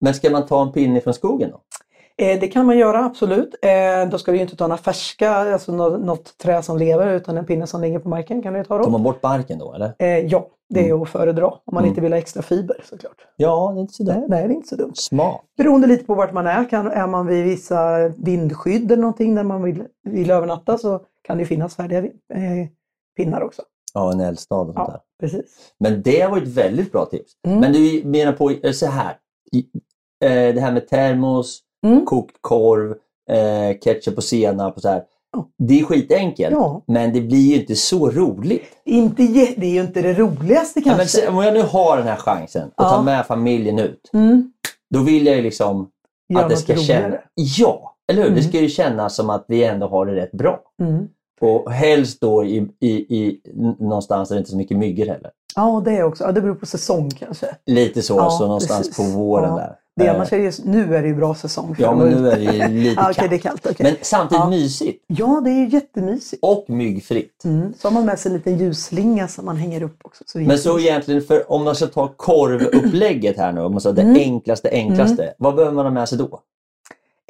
[0.01, 1.61] Men ska man ta en pinne från skogen då?
[2.21, 3.55] Eh, det kan man göra, absolut.
[3.61, 7.37] Eh, då ska du ju inte ta några färska, alltså något, trä som lever, utan
[7.37, 8.89] en pinne som ligger på marken kan du ta Tar då.
[8.89, 9.93] man bort barken då eller?
[9.99, 11.47] Eh, ja, det är att föredra.
[11.47, 11.89] Om man Mm.
[11.89, 13.15] inte vill ha extra fiber såklart.
[13.35, 14.25] Ja, det är inte så dumt.
[14.27, 14.91] Nej, det är inte så dumt.
[14.95, 15.41] Smart.
[15.57, 16.69] Beroende lite på vart man är.
[16.69, 21.37] Kan, är man vid vissa vindskydd eller någonting där man vill, vill övernatta så kan
[21.37, 22.09] det finnas färdiga eh,
[23.17, 23.61] pinnar också.
[23.93, 24.83] Ja, en eldstad och sånt där.
[24.93, 25.73] Ja, precis.
[25.79, 27.31] Men det var ett väldigt bra tips.
[27.47, 27.59] Mm.
[27.59, 29.17] Men du menar på så här.
[30.53, 32.05] det här med termos, Mm.
[32.05, 32.91] kokt korv,
[33.31, 35.03] eh, ketchup och senap och så här.
[35.57, 36.81] Det är skitenkelt, Ja.
[36.87, 38.63] men det blir ju inte så roligt.
[38.85, 39.23] Inte,
[39.57, 41.27] det är ju inte det roligaste Ja, men kanske.
[41.29, 42.89] om jag nu har den här chansen att Ja.
[42.89, 44.51] ta med familjen ut, Mm.
[44.93, 45.89] då vill jag ju liksom
[46.33, 47.19] Gör att det ska kännas...
[47.33, 48.29] Ja, eller hur?
[48.29, 48.49] Det Mm.
[48.49, 50.59] ska ju kännas som att vi ändå har det rätt bra.
[50.81, 51.07] Mm.
[51.41, 53.41] Och helst då i, i, i,
[53.79, 55.31] någonstans där det inte är så mycket myggor heller.
[55.55, 56.23] Ja, det är också.
[56.23, 57.47] Ja, det beror på säsong kanske.
[57.65, 59.13] Lite så, Ja, så någonstans precis.
[59.13, 59.75] på våren där.
[59.95, 61.75] Det, Eh, annars är det, nu är det ju bra säsong.
[61.75, 63.17] för Ja, men nu är det lite kallt.
[63.29, 63.65] det är kallt.
[63.65, 63.83] okej.
[63.85, 64.49] Men samtidigt Ja.
[64.49, 66.43] mysigt Ja, det är ju jättemysigt.
[66.43, 67.43] och myggfritt.
[67.45, 67.73] Mm.
[67.77, 70.23] Så har man med sig en liten ljusslinga som man hänger upp också.
[70.27, 73.91] Så Men så egentligen, för om man ska ta korvupplägget här nu, om man ska,
[73.91, 74.15] det Mm.
[74.15, 76.39] enklaste enklaste, vad behöver man ha med sig då?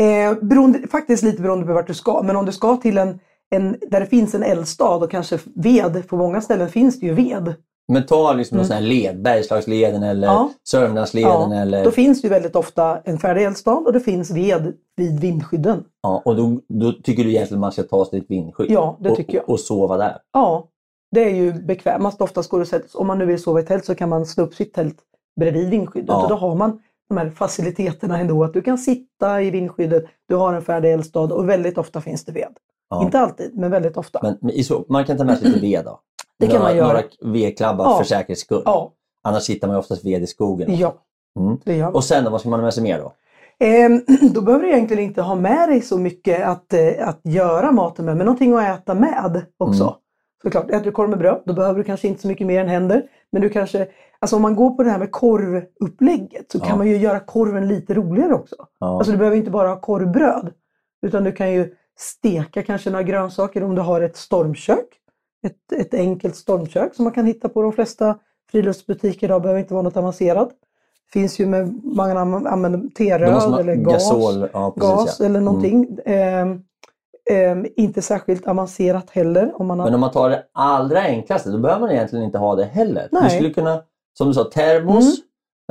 [0.02, 2.22] Eh, beroende, faktiskt lite beroende på vart du ska.
[2.24, 3.20] Men om du ska till en,
[3.56, 6.08] en där det finns en eldstad och kanske ved.
[6.08, 7.54] På många ställen finns det ju ved.
[7.88, 10.36] Men ta liksom någon sån här led, Bergslagsleden eller Mm.
[10.36, 10.50] Ja.
[10.64, 11.84] Sörmlandsleden Ja, eller...
[11.84, 15.84] Då finns det väldigt ofta en färdig eldstad och det finns ved vid vindskydden.
[16.04, 18.72] Ja, och då, då tycker du egentligen man ska ta sig ett vindskydd?
[18.72, 19.50] Ja, det och, tycker jag.
[19.50, 20.18] Och sova där?
[20.34, 20.68] Ja,
[21.12, 22.22] det är ju bekvämast.
[22.22, 24.44] Oftast går det att om man nu vill sova i tält så kan man slå
[24.44, 24.98] upp sitt tält
[25.40, 26.10] bredvid vindskyddet.
[26.10, 26.24] Ja.
[26.24, 28.44] Och då har man de här faciliteterna ändå.
[28.44, 32.26] Att du kan sitta i vindskyddet, du har en färdig eldstad och väldigt ofta finns
[32.26, 32.54] det ved.
[32.90, 33.04] Ja.
[33.04, 34.20] Inte alltid, men väldigt ofta.
[34.24, 36.00] Men, men så, man kan ta med sig lite ved då?
[36.40, 36.88] Det kan några, man göra.
[37.22, 37.98] Några vedklabbar Ja.
[37.98, 38.62] för säkerhets skull?
[38.66, 38.92] Ja,
[39.24, 40.76] Annars hittar man ju oftast ved i skogen.
[40.78, 40.96] ja
[41.40, 41.58] Mm.
[41.66, 41.94] det gör man.
[41.96, 43.14] Och sen då, vad ska man ha med sig mer då?
[43.60, 44.02] Ehm,
[44.34, 48.06] då behöver du egentligen inte ha med dig så mycket att, eh, att göra maten
[48.06, 49.84] med, men någonting att äta med också.
[49.84, 49.94] Mm.
[50.44, 52.68] Såklart, äter du korv med bröd, då behöver du kanske inte så mycket mer än
[52.68, 53.04] händer.
[53.32, 53.88] Men du kanske,
[54.20, 56.66] alltså om man går på det här med korvupplägget så Ja.
[56.66, 58.56] kan man ju göra korven lite roligare också.
[58.80, 58.98] Ja.
[58.98, 60.50] Alltså du behöver inte bara ha korvbröd.
[61.06, 64.86] Utan du kan ju steka kanske några grönsaker om du har ett stormkök.
[65.44, 68.18] Ett, ett enkelt stormkök som man kan hitta på de flesta
[68.52, 69.42] friluftsbutiker idag.
[69.42, 70.50] behöver inte vara något avancerat.
[71.14, 75.26] Finns ju med, man använder man- eller gas, gasol, ja, precis, gas ja.
[75.26, 75.46] eller Mm.
[75.46, 75.98] någonting.
[76.06, 76.62] Ehm,
[77.32, 79.52] ehm, inte särskilt avancerat heller.
[79.62, 79.86] Om man har...
[79.86, 83.08] Men om man tar det allra enklaste, då behöver man egentligen inte ha det heller.
[83.12, 83.30] Du Nej.
[83.30, 83.82] skulle kunna,
[84.18, 85.16] som du sa, termos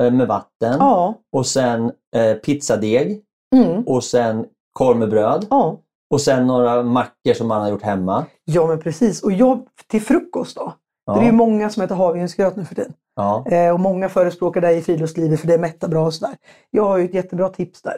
[0.03, 3.23] eh, med vatten Ja, och sen eh, pizzadeg
[3.57, 5.77] mm, och sen korv med bröd ja.
[6.13, 8.25] Och sen några mackor som man har gjort hemma.
[8.45, 9.23] ja, men precis.
[9.23, 10.73] Och jag, till frukost då.
[11.07, 11.13] Ja.
[11.15, 12.93] Det är ju många som äter havregrynsgröt nu för tiden.
[13.17, 13.45] ja.
[13.47, 16.37] Eh, och många förespråkar det i friluftslivet för det mättar bra och sådär.
[16.71, 17.97] Jag har ju ett jättebra tips där.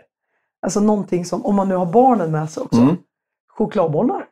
[0.62, 2.80] Alltså någonting som, om man nu har barnen med sig också.
[2.80, 2.96] Mm.
[3.56, 4.24] Chokladbollar.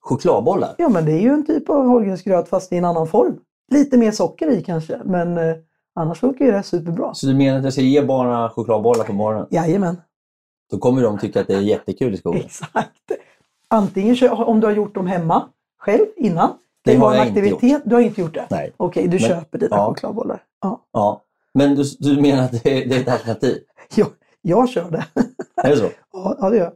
[0.00, 0.74] Chokladbollar.
[0.78, 3.36] Ja men det är ju en typ av havregrynsgröt fast i en annan form.
[3.72, 5.56] Lite mer socker i kanske men eh,
[5.94, 7.14] annars funkar ju det superbra.
[7.14, 9.46] Så du menar att jag ska ge barnen chokladbollar på morgonen?
[9.50, 9.96] Jajamän,
[10.72, 12.42] Då kommer de tycka att det är jättekul i skogen.
[12.44, 13.12] exakt.
[13.68, 16.48] Antingen om du har gjort dem hemma själv innan.
[16.84, 17.82] Det Det har var en jag inte aktivitet.
[17.84, 18.46] Du har inte gjort det?
[18.50, 18.72] Nej.
[18.76, 19.86] Okej, du Men- köper dina ja.
[19.88, 20.42] chokladbollar.
[20.62, 20.80] Ja.
[20.92, 21.22] Ja.
[21.54, 23.58] Men du, du menar att det är, det är ett alternativ?
[23.94, 24.06] Jag,
[24.42, 25.04] jag kör det.
[25.62, 25.84] Är det så?
[26.12, 26.72] Ja, ja det gör jag.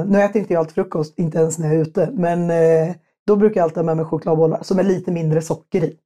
[0.00, 2.10] Eh, nu äter inte jag allt frukost, inte ens när jag är ute.
[2.12, 2.94] Men eh,
[3.26, 5.96] då brukar jag alltid ha med mig chokladbollar som är lite mindre socker i.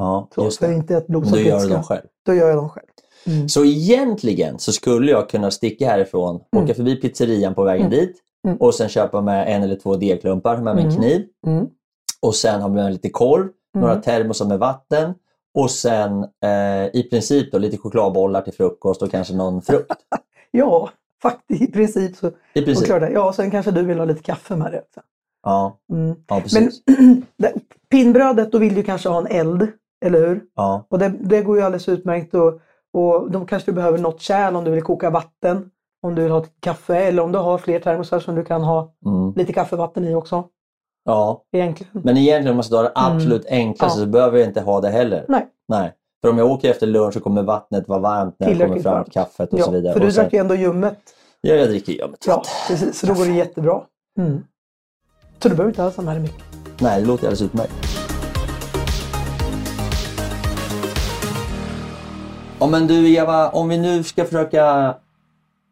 [0.00, 0.74] Ja, Så, det.
[0.74, 2.02] inte att då gör du dem själv.
[2.26, 2.86] Då gör jag dem själv.
[3.26, 3.48] Mm.
[3.48, 6.64] Så egentligen så skulle jag kunna sticka härifrån, Mm.
[6.64, 7.98] åka förbi pizzerian på vägen Mm.
[7.98, 8.56] dit Mm.
[8.56, 10.96] och sen köpa med en eller två degklumpar med en Mm.
[10.96, 11.66] kniv Mm.
[12.22, 15.14] och sen ha med lite korv, några termosar med vatten
[15.54, 19.92] och sen eh, i princip då lite chokladbollar till frukost och kanske någon frukt.
[20.50, 20.90] Ja,
[21.22, 22.30] faktiskt i princip så.
[22.54, 22.86] I princip.
[22.86, 23.10] klart det.
[23.10, 25.00] Ja, sen kanske du vill ha lite kaffe med det också.
[25.42, 25.94] Ja, ja,
[26.28, 26.82] Men precis.
[27.36, 27.54] det-
[27.90, 29.68] pinnbrödet, då vill du kanske ha en eld,
[30.00, 30.42] eller hur?
[30.56, 32.34] Ja, Och det, det går ju alldeles utmärkt.
[32.34, 32.60] Och,
[32.92, 35.70] och då kanske du behöver något kärl om du vill koka vatten.
[36.02, 38.94] Om du vill ha kaffe eller om du har fler termosar som du kan ha
[39.06, 39.32] mm.
[39.36, 40.44] lite kaffevatten i också.
[41.04, 41.42] ja.
[41.52, 42.02] Egentligen.
[42.04, 44.00] Men egentligen om man ska ta det absolut enklaste Mm.
[44.00, 44.06] Ja.
[44.06, 45.24] så behöver jag inte ha det heller.
[45.28, 45.46] Nej.
[45.68, 45.92] Nej.
[46.22, 48.94] För om jag åker efter lunch så kommer vattnet vara varmt när jag kommer fram,
[48.94, 49.12] varmt.
[49.12, 49.92] kaffet och Ja, så vidare.
[49.92, 50.98] för du drack ju ändå ljummet.
[51.40, 52.98] ja, jag dricker ljummet Ja, precis.
[53.00, 53.80] Så då går det jättebra.
[54.18, 54.44] Mm.
[55.42, 56.42] Så du behöver inte alls ha med dig mycket.
[56.80, 57.72] Nej, det låter alldeles utmärkt.
[62.60, 64.94] Ja, men du Eva, om vi nu ska försöka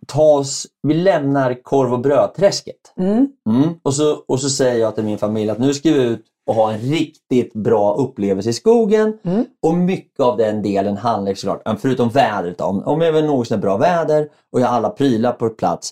[0.07, 0.67] ta oss...
[0.83, 2.95] Vi lämnar korv och brödträsket.
[2.97, 3.29] Mm.
[3.49, 3.69] Mm.
[3.83, 6.55] Och, så, och så säger jag till min familj att nu ska vi ut och
[6.55, 9.19] ha en riktigt bra upplevelse i skogen.
[9.23, 9.45] Mm.
[9.63, 13.77] Och mycket av den delen handlar såklart, förutom vädret, om, om jag vill något bra
[13.77, 15.91] väder och jag har alla prylar på plats.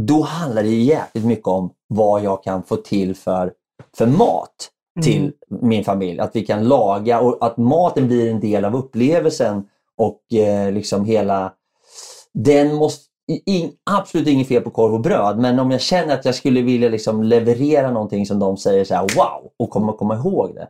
[0.00, 3.52] Då handlar det jäkligt mycket om vad jag kan få till för,
[3.96, 4.70] för mat
[5.02, 5.68] till Mm.
[5.68, 6.20] min familj.
[6.20, 9.64] Att vi kan laga och att maten blir en del av upplevelsen
[9.96, 11.52] och eh, liksom hela
[12.34, 13.04] den måste
[13.46, 16.62] in, absolut inget fel på korv och bröd, men om jag känner att jag skulle
[16.62, 20.68] vilja liksom leverera någonting som de säger så här wow och komma komma ihåg det.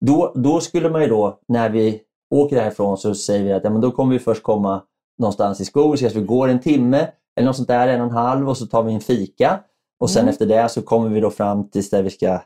[0.00, 2.00] Då, då skulle man ju då, när vi
[2.34, 4.82] åker härifrån så säger vi att ja, men då kommer vi först komma
[5.18, 8.06] någonstans i skogen, så kanske vi går en timme eller något sånt där, en och
[8.06, 9.60] en halv och så tar vi en fika.
[10.00, 10.30] Och sen Mm.
[10.30, 12.40] efter det så kommer vi då fram tills där vi ska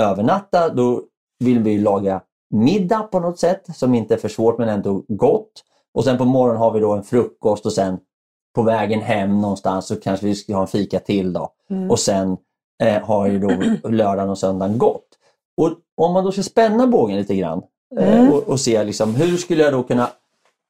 [0.00, 0.68] övernatta.
[0.68, 1.02] Då
[1.44, 2.20] vill vi laga
[2.54, 5.64] middag på något sätt som inte är för svårt men ändå gott.
[5.94, 7.98] Och sen på morgonen har vi då en frukost och sen
[8.54, 11.48] på vägen hem någonstans så kanske vi ska ha en fika till då.
[11.70, 11.90] Mm.
[11.90, 12.36] Och sen
[12.82, 13.50] eh, har ju då
[13.88, 15.08] lördagen och söndagen gått.
[15.56, 17.62] Och om man då ska spänna bågen lite grann
[17.98, 18.32] eh, Mm.
[18.32, 20.08] och, och se liksom, hur skulle jag då kunna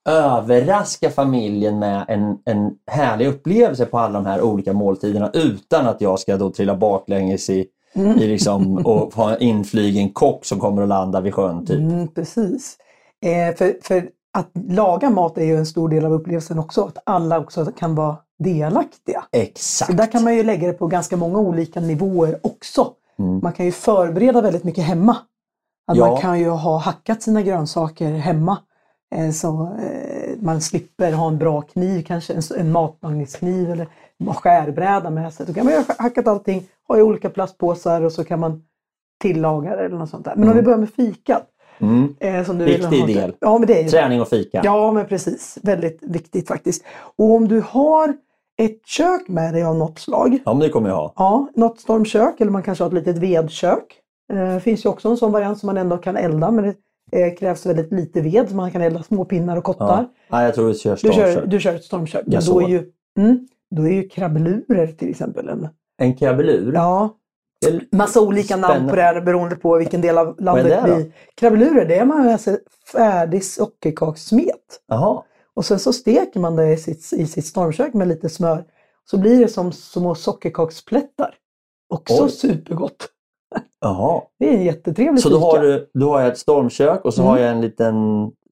[0.09, 6.01] överraska familjen med en, en härlig upplevelse på alla de här olika måltiderna utan att
[6.01, 8.18] jag ska då trilla baklänges i, Mm.
[8.18, 11.66] i liksom, och ha en inflygen kock som kommer att landa vid sjön.
[11.66, 11.78] Typ.
[11.78, 12.76] Mm, precis.
[13.24, 16.85] Eh, för, för att laga mat är ju en stor del av upplevelsen också.
[16.85, 19.24] Att alla också kan vara delaktiga.
[19.33, 19.90] Exakt.
[19.90, 22.92] Så där kan man ju lägga det på ganska många olika nivåer också.
[23.18, 23.40] Mm.
[23.42, 25.16] Man kan ju förbereda väldigt mycket hemma.
[25.87, 26.07] Att Ja.
[26.07, 28.59] Man kan ju ha hackat sina grönsaker hemma.
[29.14, 33.88] Eh, så eh, man slipper ha en bra kniv, kanske en, en matmagneskniv eller
[34.37, 35.46] skärbräda med sig.
[35.46, 38.62] Då kan man ju ha hackat allting, ha i olika plastpåsar och så kan man
[39.22, 40.35] tillaga det eller något sånt där.
[40.37, 41.50] Men om vi börjar med fikat.
[41.79, 42.14] Mm.
[42.20, 43.35] Eh, som du Viktig vill ha del.
[43.40, 43.88] Ja, men det är.
[43.88, 44.61] Träning och fika.
[44.64, 45.59] Ja, men precis.
[45.62, 46.85] Väldigt viktigt faktiskt.
[47.16, 48.16] Och om du har
[48.62, 50.38] ett kök med dig av något slag.
[50.44, 51.12] Ja, men det kommer jag ha.
[51.16, 54.00] Ja, något stormkök eller man kanske har ett litet vedkök.
[54.29, 56.74] Det finns ju också en sån variant som man ändå kan elda men
[57.11, 59.87] det eh, krävs väldigt lite ved så man kan elda små pinnar och kottar.
[59.87, 60.12] Ja.
[60.31, 61.35] Nej, jag tror vi kör Du, stormkök.
[61.35, 62.27] kör, du kör ett stormkök.
[62.27, 62.55] Gasol.
[62.55, 66.72] då är ju, mm, då är ju krabbelurer till exempel en En krabbelur?
[66.74, 67.16] Ja,
[67.92, 68.90] massa olika namn Spännande.
[68.90, 71.12] på det här beroende på vilken del av landet vi...
[71.35, 72.59] Krabbelurer, det är man alltså
[72.92, 74.81] färdig sockerkakssmet.
[75.55, 78.64] Och sen så steker man det i sitt, i sitt stormkök med lite smör.
[79.11, 81.35] Så blir det som små sockerkaksplättar.
[81.88, 82.31] Också Oj.
[82.31, 83.09] supergott.
[83.81, 84.22] Jaha.
[84.38, 87.20] Det är en jättetrevlig Så då har, du, då har jag ett stormkök och så
[87.22, 87.31] Mm.
[87.31, 87.94] har jag en liten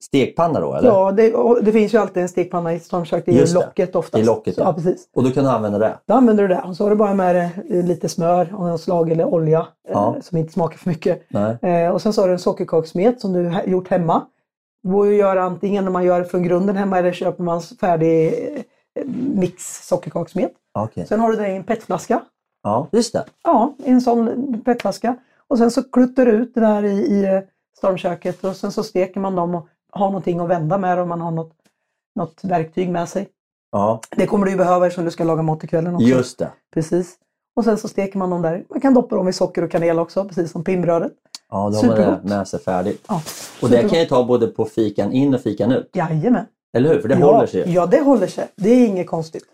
[0.05, 0.89] stekpanna då eller?
[0.89, 3.23] Ja, det, det finns ju alltid en stekpanna i stormkök.
[3.27, 3.61] Det är Just det.
[3.61, 4.23] locket oftast.
[4.23, 4.65] Är locket, ja.
[4.65, 4.73] ja.
[4.73, 5.09] precis.
[5.15, 5.99] Och då kan du använda det?
[6.07, 6.63] Då använder du det.
[6.67, 9.67] Och så har du bara med dig eh, lite smör och någon slag eller olja
[9.89, 10.15] Ja.
[10.17, 11.23] eh, som inte smakar för mycket.
[11.63, 14.23] Eh, och sen så har du en sockerkakssmet som du har gjort hemma.
[14.83, 17.43] Det går ju att göra antingen när man gör det från grunden hemma eller köper
[17.45, 18.27] man färdig
[18.95, 20.53] eh, mix sockerkakssmet.
[20.79, 21.07] Okej.
[21.07, 22.21] Sen har du det i en petflaska.
[22.63, 23.25] Ja, just det.
[23.45, 25.17] Ja, i en sån petflaska.
[25.49, 27.43] Och sen så kluttar du ut det där i, i
[27.77, 31.21] stormköket och sen så steker man dem och har någonting att vända med om man
[31.21, 31.53] har något,
[32.17, 33.29] något verktyg med sig.
[33.73, 36.07] Ja, Det kommer du ju behöva eftersom du ska laga mat till kvällen också.
[36.07, 36.51] just det.
[36.75, 37.19] Precis.
[37.57, 38.65] Och sen så steker man dem där.
[38.71, 41.13] Man kan doppa dem i socker och kanel också, precis som pinnbrödet.
[41.51, 43.05] Ja, då har man det med sig färdigt.
[43.09, 43.23] Ja,
[43.63, 45.91] Och det kan jag ta både på fikan in och fikan ut.
[45.95, 46.45] Jajamän.
[46.77, 47.01] Eller hur?
[47.01, 47.73] För det ja, håller sig.
[47.73, 48.49] Ja, det håller sig.
[48.57, 49.45] Det är inget konstigt.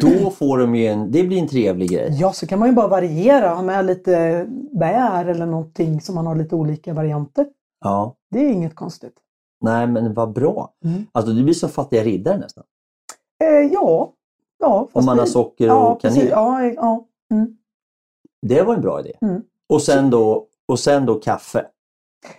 [0.00, 2.16] Då får de ju en, det blir en trevlig grej.
[2.20, 3.48] Ja, så kan man ju bara variera.
[3.48, 7.46] Ha med lite bär eller någonting som man har lite olika varianter.
[7.84, 8.14] Ja.
[8.30, 9.14] Det är inget konstigt.
[9.60, 10.72] Nej, men vad bra.
[10.84, 11.06] Mm.
[11.12, 12.64] Alltså du blir som fattiga riddare nästan.
[13.44, 14.12] Eh, ja.
[14.58, 16.28] ja Om man det- har socker ja, och kanel.
[16.28, 17.04] Ja, eh, ja.
[17.30, 17.56] Mm.
[18.46, 19.12] Det var en bra idé.
[19.22, 19.42] Mm.
[19.68, 21.66] Och, sen då, och sen då kaffe.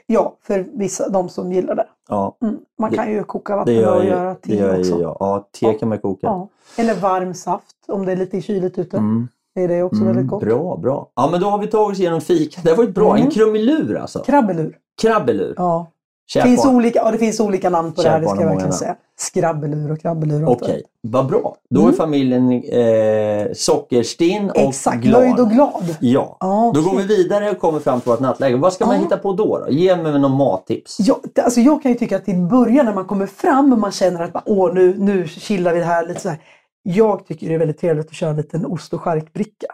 [0.06, 1.88] ja, för vissa, de som gillar det.
[2.10, 2.58] Ja, Mm.
[2.80, 5.00] Man Det- kan ju koka vatten gör och göra te gör också.
[5.02, 5.18] jag.
[5.20, 5.74] Ja, te Ja.
[5.74, 6.28] kan man koka.
[6.28, 6.48] Ja.
[6.78, 8.98] Eller varm saft om det är lite kyligt ute.
[8.98, 9.28] Mm.
[9.56, 10.44] Det är det också Mm, väldigt gott.
[10.44, 11.08] bra, bra.
[11.16, 12.62] Ja, men då har vi tagit oss igenom fika.
[12.64, 13.12] Det var ett bra.
[13.16, 13.26] Mm.
[13.26, 14.20] En krumelur alltså.
[14.20, 14.78] Krabbelur.
[15.02, 15.54] Krabbelur.
[15.58, 15.88] Ja.
[16.34, 16.76] Kärt finns barn.
[16.76, 18.96] olika, ja, det finns olika namn på det här, det ska jag verkligen säga.
[19.18, 20.46] Skrabbelur och krabbelur.
[20.50, 21.56] Okej, det vad bra.
[21.70, 21.94] Då Mm.
[21.94, 24.58] är familjen eh, sockerstinn och.
[24.58, 25.22] Exakt, glad.
[25.22, 25.96] nöjd och glad.
[26.00, 26.38] Ja.
[26.40, 28.58] Ja, Då går vi vidare och kommer fram till vårt nattläge.
[28.58, 29.02] Vad ska man Ja.
[29.02, 29.70] hitta på då, då?
[29.70, 30.98] Ge mig någon mattips.
[31.00, 33.92] Ja, alltså jag kan ju tycka att i början när man kommer fram och man
[33.92, 36.38] känner att Åh, nu, nu chillar vi här lite så här.
[36.84, 39.68] Jag tycker det är väldigt trevligt att köra en liten ost och charkbricka.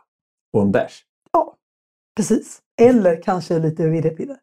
[0.54, 1.02] Och en bärs.
[2.18, 2.60] Precis.
[2.82, 4.36] Eller kanske lite virrepinne.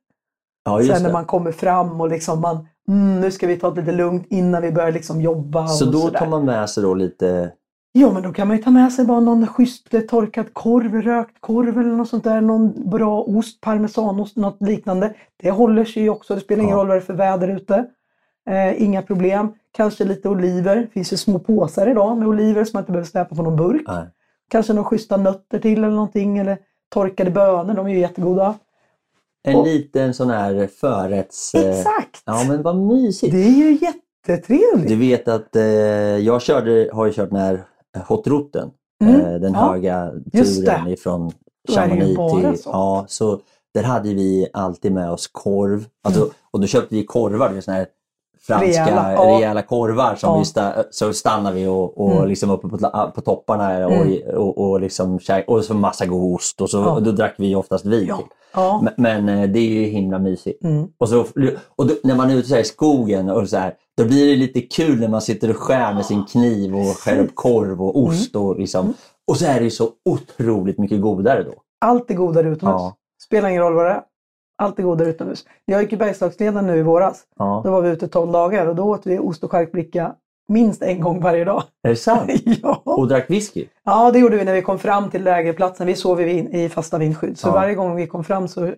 [0.65, 1.13] Ja, Sen när det.
[1.13, 4.63] man kommer fram och liksom man, mm, nu ska vi ta det lite lugnt innan
[4.63, 5.67] vi börjar liksom jobba.
[5.67, 7.53] Så då tar man med sig då lite...
[7.95, 11.03] Ja, men då kan man ju ta med sig bara någon schysst eh, torkad korv,
[11.03, 12.41] rökt korv eller något sånt där.
[12.41, 15.15] Någon bra ost, parmesanost, något liknande.
[15.43, 16.35] Det håller sig ju också.
[16.35, 16.81] Det spelar ingen Ja.
[16.81, 17.85] roll vad det är för väder ute.
[18.51, 19.53] Eh, inga problem.
[19.73, 20.77] Kanske lite oliver.
[20.77, 23.57] Det finns ju små påsar idag med oliver som man inte behöver släpa på någon
[23.57, 23.83] burk.
[23.87, 24.05] Nej.
[24.51, 26.39] Kanske några schyssta nötter till eller någonting.
[26.39, 26.59] Eller
[26.95, 28.55] torkade bönor, de är ju jättegoda.
[29.45, 31.55] En Och- liten sån här förrätts...
[31.55, 32.23] eh, Exakt!
[32.25, 33.33] Ja, men vad mysigt.
[33.33, 34.89] Det är ju jättetrevligt.
[34.89, 35.63] Du vet att eh,
[36.19, 37.65] jag körde, har ju kört den här
[38.09, 38.71] Hot Routen.
[39.05, 39.73] Mm, Eh, den ja.
[39.73, 41.33] höga turen ifrån
[41.73, 42.43] Chamonix till...
[42.43, 42.61] sånt.
[42.65, 43.41] Ja, så
[43.75, 45.85] där hade vi alltid med oss korv.
[46.05, 46.33] Alltså, Mm.
[46.51, 47.87] Och då köpte vi korvar, såna här
[48.47, 49.67] franska Rejäla, rejäla, ja.
[49.67, 50.39] korvar som Ja.
[50.39, 52.29] vi sta, så stannar vi och, och Mm.
[52.29, 54.19] liksom uppe på, på topparna och, Mm.
[54.37, 56.91] och, och, liksom, käk- och så massa god ost och så Ja.
[56.93, 58.15] och då drack vi oftast vin till.
[58.55, 58.81] Ja.
[58.83, 60.65] Men, men eh, det är ju himla mysigt.
[60.65, 60.87] Mm.
[60.99, 61.21] Och, så,
[61.77, 64.61] och då, när man är ute i skogen och så här, då blir det lite
[64.61, 68.37] kul när man sitter och skär med sin kniv och skär upp korv och ost.
[68.37, 68.95] Och, liksom,
[69.31, 71.53] och så är det ju så otroligt mycket godare då.
[71.81, 72.77] Allt är godare utomhus.
[72.81, 72.95] Ja.
[73.27, 74.03] Spelar ingen roll vad det är.
[74.63, 75.45] Allt är godare utomhus.
[75.65, 77.23] Jag gick i Bergslagsledaren nu i våras.
[77.39, 77.61] Ja.
[77.65, 80.13] Då var vi ute 12 dagar och då åt vi ost och charkbricka
[80.49, 81.63] minst en gång varje dag.
[81.83, 82.31] Är det sant?
[82.63, 82.83] ja.
[82.85, 83.65] Och drack whisky?
[83.85, 85.87] ja, det gjorde vi när vi kom fram till lägerplatsen.
[85.87, 87.39] Vi sov i, i fasta vindskydd.
[87.39, 87.53] Så Ja.
[87.53, 88.73] varje gång vi kom fram så,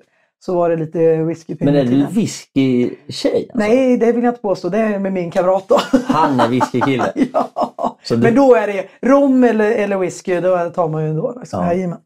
[0.45, 3.35] så var det lite whisky Men är du whisky-tjej?
[3.43, 3.59] Alltså?
[3.59, 4.69] Nej, det vill jag inte påstå.
[4.69, 5.77] Det är med min kamrat då.
[6.07, 7.13] Han är whiskykille?
[7.33, 7.97] ja.
[8.09, 10.41] Du- Men då är det rom eller, eller whisky.
[10.41, 11.35] Då tar man ju då.
[11.41, 11.65] Liksom.
[11.65, 11.73] Ja.
[11.73, 11.99] Jajamän.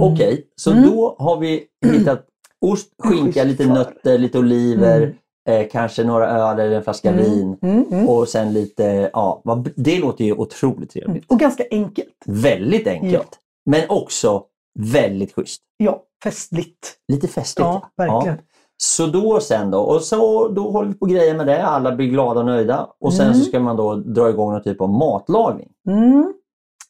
[0.00, 0.82] Okej, så Mm.
[0.90, 2.24] då har vi hittat
[2.62, 5.14] ost, skinka, lite nötter, lite oliver, Mm.
[5.62, 7.24] eh, kanske några öl eller en flaska Mm.
[7.24, 7.58] vin.
[7.62, 8.08] Mm, mm.
[8.08, 9.42] Och sen lite, ja,
[9.76, 11.30] det låter ju otroligt trevligt.
[11.30, 12.08] Och ganska enkelt.
[12.26, 13.38] Väldigt enkelt.
[13.66, 14.42] Men också
[14.78, 15.62] väldigt schysst.
[15.76, 16.94] Ja, festligt.
[17.12, 17.66] Lite festligt.
[17.66, 18.38] Ja, verkligen.
[18.76, 21.62] Så då sen då, och så då håller vi på grejer med det.
[21.66, 22.88] Alla blir glada och nöjda.
[23.00, 23.38] Och sen Mm.
[23.38, 25.68] så ska man då dra igång någon typ av matlagning.
[25.88, 26.32] Mm.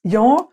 [0.03, 0.49] Ja,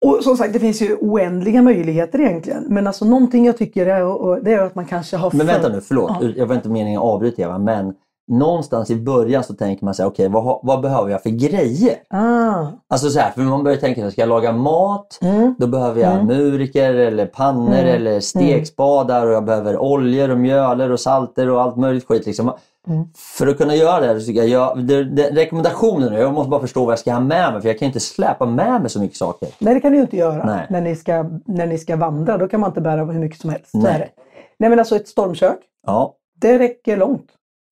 [0.00, 2.64] och som sagt det finns ju oändliga möjligheter egentligen.
[2.68, 5.30] Men alltså någonting jag tycker är, det är att man kanske har...
[5.34, 6.12] Men vänta nu, förlåt.
[6.20, 6.28] Ja.
[6.36, 7.94] Jag var inte meningen att avbryta Eva, men
[8.30, 11.94] någonstans i början så tänker man sig, okej vad, har- vad behöver jag för grejer?
[12.10, 12.66] Ah.
[12.88, 15.18] Alltså så här, för man börjar tänka, sig, ska jag laga mat?
[15.22, 15.54] Mm.
[15.58, 16.26] Då behöver jag Mm.
[16.26, 17.86] muriker eller pannor Mm.
[17.94, 22.26] eller stekspadar och jag behöver oljor och mjöler och salter och allt möjligt skit.
[22.26, 22.52] Liksom.
[22.86, 23.04] Mm.
[23.38, 26.50] För att kunna göra det här så tycker jag, jag det, det, rekommendationen, jag måste
[26.50, 28.90] bara förstå vad jag ska ha med mig för jag kan inte släpa med mig
[28.90, 29.48] så mycket saker.
[29.58, 30.66] Nej, det kan ni ju inte göra Nej.
[30.70, 32.38] när ni, ska, när ni ska vandra.
[32.38, 33.70] Då kan man inte bära hur mycket som helst.
[33.70, 34.12] Så Nej.
[34.58, 37.26] Nej, men alltså ett stormkök, Ja, det räcker långt.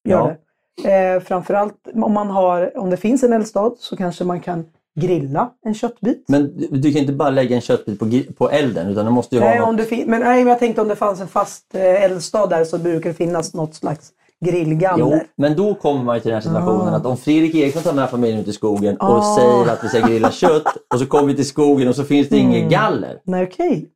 [0.08, 0.26] Gör Ja.
[0.26, 0.36] det.
[0.84, 4.64] Eh, framförallt om, man har, om det finns en eldstad så kanske man kan
[5.00, 6.24] grilla en köttbit.
[6.28, 8.06] men du, du kan inte bara lägga en köttbit på,
[8.38, 9.86] på elden utan du måste ju Nej, ha om något.
[9.88, 12.78] fin- men nej, men jag tänkte om det fanns en fast eh, eldstad där så
[12.78, 14.10] brukar det finnas något slags
[14.44, 14.98] grillgaller.
[15.12, 16.96] Jo, men då kommer man till den här situationen Ah.
[16.96, 19.36] att om Fredrik Eriksson tar med familjen ut i skogen och Ah.
[19.36, 22.28] säger att vi ska grilla kött och så kommer vi till skogen och så finns
[22.28, 22.68] det inget Mm.
[22.70, 23.18] galler.
[23.24, 23.86] Nej, okej.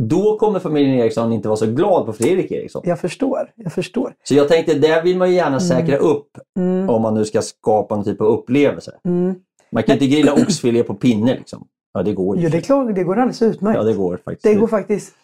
[0.00, 2.82] Då kommer familjen Eriksson inte vara så glad på Fredrik Eriksson.
[2.84, 3.50] Jag förstår.
[3.54, 4.14] Jag förstår.
[4.24, 7.42] Så jag tänkte, där vill man ju gärna säkra upp Mm, om man nu ska
[7.42, 8.92] skapa någon typ av upplevelse.
[9.04, 9.34] mm.
[9.72, 11.66] Man kan inte grilla oxfilé på pinne liksom.
[11.94, 12.42] Ja, det går ju.
[12.42, 13.76] Jo, det är klart, det går alldeles utmärkt.
[13.76, 14.42] Ja, det går faktiskt.
[14.42, 15.14] Det går faktiskt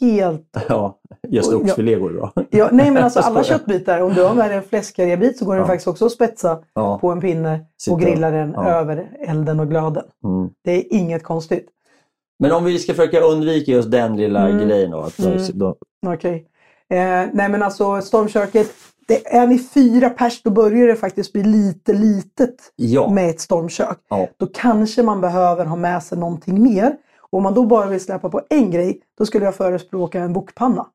[0.00, 0.46] helt...
[0.68, 1.56] Ja, just Ja.
[1.58, 2.32] oxfilé går bra.
[2.50, 5.60] Ja, nej, men alltså alla köttbitar, om du har med en fläskkarrébit så går den
[5.60, 5.66] Ja.
[5.66, 6.98] faktiskt också att spetsa Ja.
[6.98, 8.68] på en pinne Sitta- och grilla den ja.
[8.70, 10.04] över elden och glöden.
[10.24, 10.50] Mm.
[10.64, 11.68] Det är inget konstigt.
[12.38, 14.68] Men om vi ska försöka undvika just den lilla Mm.
[14.68, 15.00] grejen då.
[15.00, 15.38] Att Mm.
[15.54, 16.46] då Okej.
[16.90, 18.70] Eh, nej men alltså stormköket,
[19.08, 23.10] det, är ni fyra pers då börjar det faktiskt bli lite litet ja.
[23.10, 23.98] med ett stormkök.
[24.08, 24.28] Ja.
[24.36, 26.96] Då kanske man behöver ha med sig någonting mer.
[27.20, 30.32] Och om man då bara vill släppa på en grej, då skulle jag förespråka en
[30.32, 30.86] wokpanna.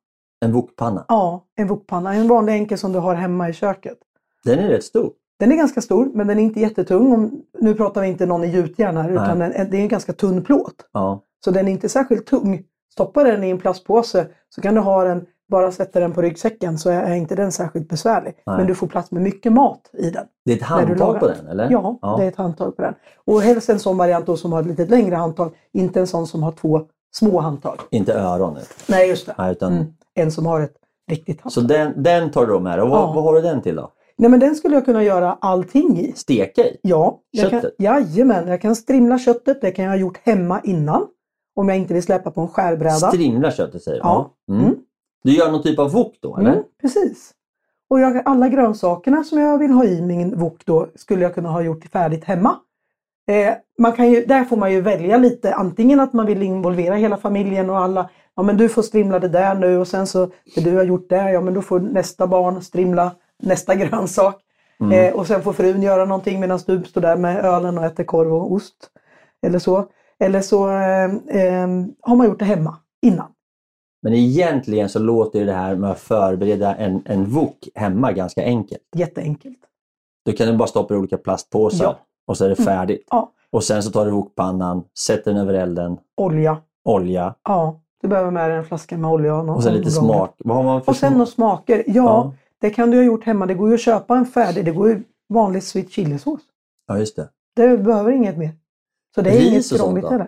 [0.46, 1.06] En wokpanna.
[1.08, 2.14] Ja, en wokpanna.
[2.14, 3.98] En vanlig enkel som du har hemma i köket.
[4.44, 5.12] Den är rätt stor.
[5.40, 7.14] Den är ganska stor, men den är inte jättetung.
[7.14, 10.14] Om, nu pratar vi inte någon i gjutjärn här, utan den, det är en ganska
[10.14, 10.76] tunn plåt.
[10.94, 11.22] Ja.
[11.46, 12.64] Så den är inte särskilt tung.
[12.94, 16.78] Stoppa den i en plastpåse så kan du ha den, bara sätta den på ryggsäcken
[16.78, 18.34] så är inte den särskilt besvärlig.
[18.46, 18.58] Nej.
[18.58, 20.26] Men du får plats med mycket mat i den.
[20.46, 21.68] Det är ett handtag på den eller?
[21.72, 22.94] Ja, det är ett handtag på den.
[23.26, 25.52] Och helst en sån variant då som har ett lite längre handtag.
[25.74, 26.82] Inte en sån som har två
[27.16, 27.76] små handtag.
[27.92, 28.60] Inte öron nu.
[28.90, 29.36] Nej, just det.
[29.38, 29.74] Nej, utan...
[29.74, 29.86] Mm.
[30.16, 30.74] En som har ett
[31.12, 31.52] riktigt handtag.
[31.52, 32.84] Så den, den tar du då med dig.
[32.84, 33.14] Och vad, Ja.
[33.16, 33.92] vad har du den till då?
[34.18, 36.14] Nej, men den skulle jag kunna göra allting i.
[36.16, 36.78] Steka i?
[36.82, 37.76] Ja, jag kan, Köttet?
[37.80, 38.48] jajamän.
[38.48, 39.62] Jag kan strimla köttet.
[39.62, 41.08] Det kan jag ha gjort hemma innan.
[41.58, 42.94] Om jag inte vill släppa på en skärbräda.
[42.96, 44.02] Strimla köttet säger du?
[44.04, 44.34] Ja.
[44.50, 44.62] Mm.
[44.62, 44.76] Mm.
[45.24, 46.52] Du gör någon typ av wok då eller?
[46.52, 47.32] Mm, precis.
[47.90, 51.50] Och jag, alla grönsakerna som jag vill ha i min wok då skulle jag kunna
[51.50, 52.56] ha gjort färdigt hemma.
[53.28, 55.54] Eh, man kan ju, där får man ju välja lite.
[55.54, 58.10] Antingen att man vill involvera hela familjen och alla.
[58.36, 61.10] Ja men du får strimla det där nu och sen så det du har gjort
[61.10, 63.12] där, ja men då får nästa barn strimla
[63.44, 64.42] nästa grönsak.
[64.80, 64.92] Mm.
[64.92, 68.04] Eh, och sen får frun göra någonting medan du står där med ölen och äter
[68.04, 68.90] korv och ost.
[69.42, 69.88] Eller så.
[70.24, 71.04] Eller så eh,
[71.44, 71.68] eh,
[72.02, 73.28] har man gjort det hemma innan.
[74.02, 78.82] Men egentligen så låter det här med att förbereda en, en wok hemma ganska enkelt.
[78.96, 79.58] Jätteenkelt.
[80.26, 81.98] Då kan du bara stoppa i olika plastpåsar Ja.
[82.28, 82.66] och så är det Mm.
[82.66, 83.08] färdigt.
[83.12, 83.32] Ja.
[83.52, 86.58] Och sen så tar du wokpannan, sätter den över elden, Olja.
[86.86, 89.36] olja Ja, du behöver med dig en flaska med olja.
[89.36, 90.18] Och, och sen lite någon gång.
[90.18, 90.36] smak.
[90.38, 91.84] Vad har man för Och sen några smaker.
[91.88, 92.34] Ja, Ja.
[92.62, 93.46] det kan du ha gjort hemma.
[93.46, 94.66] Det går ju att köpa en färdig.
[94.66, 96.42] Det går ju vanlig sweet chilisås.
[96.88, 97.30] Ja, just det.
[97.56, 98.50] Det behöver inget mer.
[99.16, 100.28] Så det är Ris inget krångligt heller.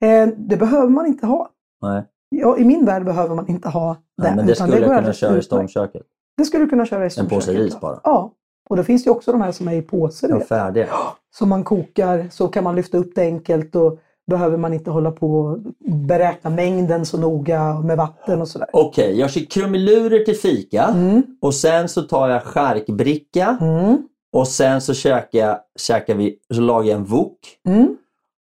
[0.00, 1.50] Eh, det behöver man inte ha.
[1.82, 2.02] Nej.
[2.28, 4.22] Ja, I min värld behöver man inte ha det.
[4.22, 6.02] Nej, men det skulle jag går kunna köra i stormköket.
[6.36, 8.00] Det skulle du kunna köra i En påse ris bara?
[8.04, 8.32] Ja.
[8.68, 10.26] Och då finns det också de här som är i påse.
[10.30, 10.86] Ja, färdiga.
[11.34, 13.98] Som man kokar så kan man lyfta upp det enkelt och
[14.30, 15.58] behöver man inte hålla på och
[16.06, 18.68] beräkna mängden så noga med vatten och sådär.
[18.72, 21.22] Okej, jag kör krumelurer till fika Mm.
[21.40, 24.08] och sen så tar jag charkbricka Mm.
[24.32, 27.96] Och sen så käkar, jag, käkar vi, så lagar jag en wok Mm.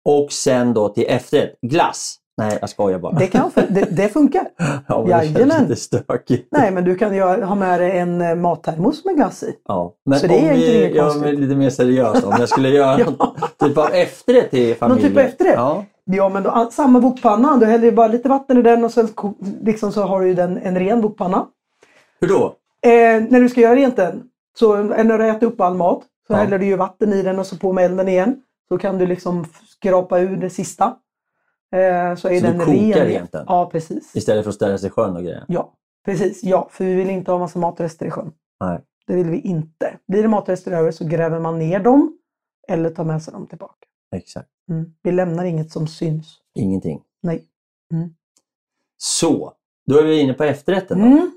[0.06, 2.16] och sen då till efterrätt, glass.
[2.38, 3.12] Nej, jag skojar bara.
[3.14, 4.48] Det, kan, det, det funkar.
[4.88, 6.48] ja, men det lite stökigt.
[6.52, 9.56] Nej, men du kan ju ha med dig en eh, mattermos med glass i.
[9.68, 9.94] Ja.
[10.06, 11.22] Men Så det är inte vi gör konstigt.
[11.24, 13.06] mig lite mer seriöst, om jag skulle göra Ja.
[13.20, 15.10] något typ av efterrätt till Någon familjen.
[15.10, 15.54] typ av efterrätt?
[15.56, 15.86] Ja.
[16.06, 17.58] Ja, men då, samma wokpanna.
[17.58, 19.08] Du häller ju bara lite vatten i den och sen
[19.62, 21.46] liksom så har du den, en ren wokpanna.
[22.22, 22.46] Hur då?
[22.82, 24.24] Eh, när du ska göra rent den,
[24.60, 26.38] så när du ätit upp all mat, så Ja.
[26.38, 28.42] häller du ju vatten i den och så på med elden igen.
[28.70, 30.86] Så kan du liksom skrapa ur det sista.
[31.76, 33.08] Eh, så är Så du den kokar ren.
[33.08, 33.46] rent den?
[33.48, 34.16] Ja, precis.
[34.16, 35.46] Istället för att ställa sig i sjön och grejer?
[35.48, 35.74] Ja,
[36.06, 36.44] precis.
[36.44, 38.32] Ja, för vi vill inte ha massa matrester i sjön.
[38.60, 38.80] Nej.
[39.08, 39.98] Det vill vi inte.
[40.08, 42.18] Blir det matrester över så gräver man ner dem
[42.68, 43.74] eller tar med sig dem tillbaka.
[44.16, 44.50] Exakt.
[44.70, 44.94] Mm.
[45.04, 46.38] Vi lämnar inget som syns.
[46.56, 47.02] Ingenting.
[47.24, 47.44] Nej.
[48.98, 49.54] Så,
[49.88, 51.06] då är vi inne på efterrätten då.
[51.06, 51.32] Mm.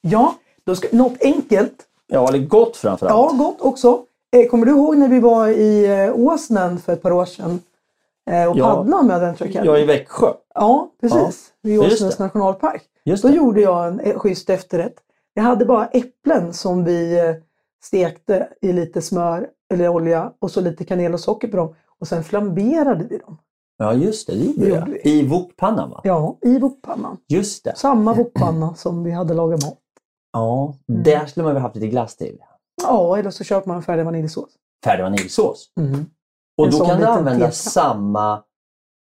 [0.00, 1.86] Ja, då ska, något enkelt.
[2.06, 3.32] Ja, eller gott framförallt.
[3.32, 4.02] Ja, gott också.
[4.36, 7.60] Eh, kommer du ihåg när vi var i eh, Åsnen för ett par år sedan
[8.30, 8.74] eh, och Ja.
[8.74, 9.66] paddlade med Academy?
[9.66, 10.32] Jag är i Växjö.
[10.54, 11.50] Ja, precis.
[11.62, 12.82] Vid Just Åsnens nationalpark.
[13.04, 13.34] Just Då det.
[13.36, 14.94] gjorde jag en schysst efterrätt.
[15.34, 17.18] Jag hade bara äpplen som vi
[17.84, 21.74] stekte i lite smör eller olja och så lite kanel och socker på dem.
[22.00, 23.38] Och sen flamberade vi dem.
[23.78, 24.32] Ja, just det.
[24.34, 25.06] Det gjorde jag.
[25.06, 26.00] I wokpannan va?
[26.04, 27.16] Ja, i wokpannan.
[27.28, 27.72] Just det.
[27.76, 29.78] Samma wokpanna som vi hade lagat mat.
[30.34, 31.02] Ja, Mm.
[31.02, 32.38] där skulle man väl haft lite glass till.
[32.82, 34.50] Ja, eller så köper man färdig vaniljsås.
[34.84, 35.68] Färdig vaniljsås.
[35.80, 36.06] Mm.
[36.58, 37.50] Och En då kan du använda teka.
[37.52, 38.42] samma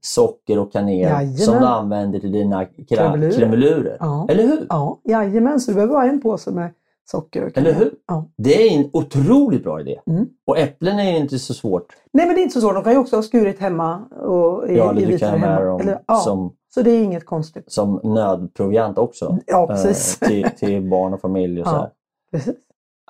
[0.05, 1.37] socker och kanel Jajamän.
[1.37, 3.33] som du använder till dina Kremelurer.
[3.33, 3.97] kremelurer.
[4.01, 4.26] Ja.
[4.30, 4.66] Eller hur?
[4.68, 5.61] Ja, jajamän.
[5.61, 6.70] Så du behöver bara en påse med
[7.11, 7.70] socker och kanel.
[7.70, 7.95] Eller hur?
[8.09, 8.24] Ja.
[8.37, 10.01] Det är en otroligt bra idé.
[10.07, 10.26] Mm.
[10.47, 11.87] Och äpplen är inte så svårt.
[12.12, 12.74] Nej, men det är inte så svårt.
[12.74, 14.05] De kan ju också ha skurit hemma.
[14.05, 16.83] Och i, Ja, i eller du vitlök kan ha med dem Eller, ja, som, Så
[16.83, 17.73] det är inget konstigt.
[17.73, 19.39] som nödproviant också.
[19.47, 20.23] Ja, precis.
[20.23, 21.70] Eh, till, till barn och familj och Ja.
[21.70, 21.91] så här.
[22.33, 22.55] precis.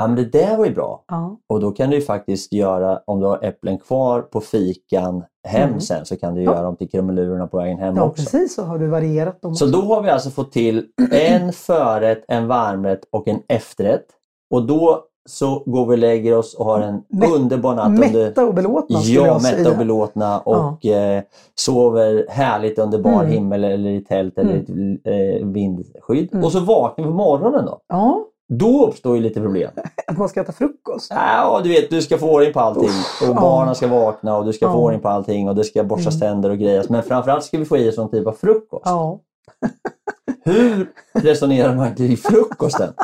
[0.01, 1.05] Ja, men det där var ju bra.
[1.09, 1.39] Ja.
[1.49, 5.69] Och då kan du ju faktiskt göra, om du har äpplen kvar på fikan hem
[5.69, 5.81] Mm.
[5.81, 6.53] sen, så kan du Ja.
[6.53, 8.23] göra dem till krumelurerna på vägen hem ja, också.
[8.23, 8.55] precis.
[8.55, 9.55] Så har du varierat dem.
[9.55, 9.81] Så också.
[9.81, 14.07] då har vi alltså fått till en förrätt, en varmrätt och en efterrätt.
[14.55, 17.91] Och då så går vi och lägger oss och har en Mätt- underbar natt.
[18.13, 21.23] Mätta och belåtna Ja, mätta och belåtna och eh,
[21.55, 23.33] sover härligt under bar Mm.
[23.33, 24.69] himmel eller i tält eller i ett
[25.41, 26.29] eh, vindskydd.
[26.33, 26.45] Mm.
[26.45, 27.81] Och så vaknar vi på morgonen då.
[27.89, 29.71] Ja, Då uppstår ju lite problem.
[30.07, 31.13] att man ska äta frukost.
[31.15, 32.91] Ja, du vet, du ska få ordning på allting.
[33.23, 33.41] Och ja.
[33.41, 34.79] barnen ska vakna och du ska få Ja.
[34.79, 36.29] ordning på allting och det ska borstas Mm.
[36.29, 36.89] tänder och grejas.
[36.89, 38.83] Men framförallt ska vi få i oss någon typ av frukost.
[38.85, 39.19] Ja.
[40.45, 42.93] Hur resonerar man kring frukosten?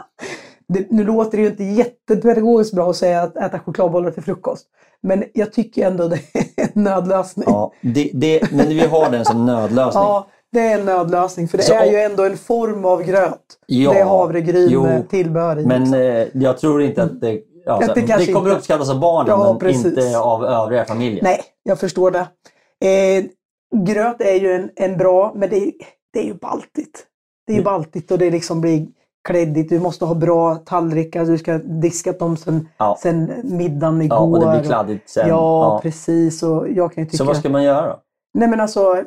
[0.68, 4.66] Det, nu låter det ju inte jättepedagogiskt bra att säga att äta chokladbollar till frukost.
[5.02, 7.44] Men jag tycker ändå det är en nödlösning.
[7.48, 10.02] Ja, det, det, men vi har den som nödlösning.
[10.02, 11.48] Ja, det är en nödlösning.
[11.48, 13.40] För det Så är ju ändå en form av gröt.
[13.66, 15.66] Ja, det är havregryn jo, med tillbehör i.
[15.66, 17.40] Men eh, jag tror inte att det...
[17.64, 19.86] Ja, det det, kommer inte- uppskattas av barnen Ja, men precis.
[19.86, 21.20] inte av övriga familjen.
[21.22, 22.26] Nej, jag förstår det.
[22.88, 23.24] Eh,
[23.84, 25.72] gröt är ju en, en bra, men det är,
[26.12, 27.04] det är ju baltigt.
[27.46, 28.86] Det är ju baltigt och det liksom blir
[29.28, 29.68] kläddigt.
[29.68, 31.24] Du måste ha bra tallrikar.
[31.24, 32.96] Du ska diskat dem sen, Ja.
[33.02, 34.16] sen middagen igår.
[34.18, 35.28] Ja, och det blir kladdigt sen.
[35.28, 35.34] Ja,
[35.74, 35.80] Ja.
[35.82, 36.42] precis.
[36.42, 37.16] Och jag kan tycka...
[37.16, 37.96] Så vad ska man göra då?
[38.38, 39.02] Nej men alltså,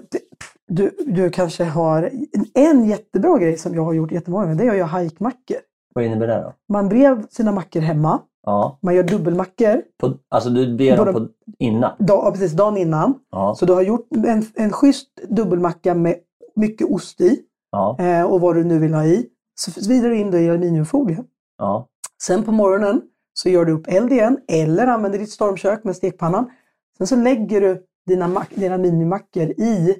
[0.67, 2.09] du, du kanske har...
[2.53, 5.57] En, jättebra grej som jag har gjort jättemånga gånger, det är att göra hajkmackor.
[5.95, 6.53] Vad innebär det då?
[6.73, 8.19] Man brev sina mackor hemma.
[8.45, 11.27] Ja, Man gör dubbelmackor på, alltså du ber dem de- på,
[11.59, 11.91] innan?
[12.07, 13.13] ja, precis, dagen innan.
[13.31, 16.15] Ja, Så du har gjort en, en schysst dubbelmacka med
[16.55, 17.39] mycket ost i
[17.71, 19.25] ja, eh, och vad du nu vill ha i.
[19.65, 21.23] Så svider du in det i aluminiumfolie.
[21.57, 21.87] ja.
[22.21, 23.01] Sen på morgonen
[23.33, 26.51] så gör du upp eld igen eller använder ditt stormkök med stekpannan.
[26.97, 29.95] Sen så lägger du dina, mack- dina minimackor i,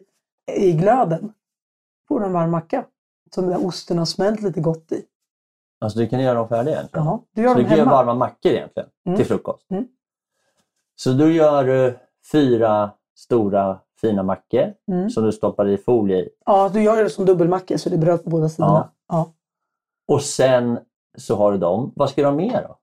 [0.57, 1.33] i glöden.
[2.07, 2.85] Får du en varm macka.
[3.35, 5.03] Som där osten har smält lite gott i.
[5.81, 7.05] Alltså du kan göra dem färdiga egentligen?
[7.05, 7.97] Ja, du gör Så dem du kan göra hemma.
[8.03, 9.17] varma mackor egentligen Mm.
[9.17, 9.71] till frukost?
[9.71, 9.87] Mm.
[10.95, 11.99] Så då gör du
[12.31, 15.09] fyra stora fina mackor Mm.
[15.09, 16.29] som du stoppar i folie i.
[16.45, 18.89] Ja, du gör det som dubbelmacka så det är bröd på båda sidorna.
[19.07, 19.33] Ja.
[20.13, 20.79] Och sen
[21.17, 21.91] så har du dem.
[21.95, 22.77] Vad ska du ha mer då?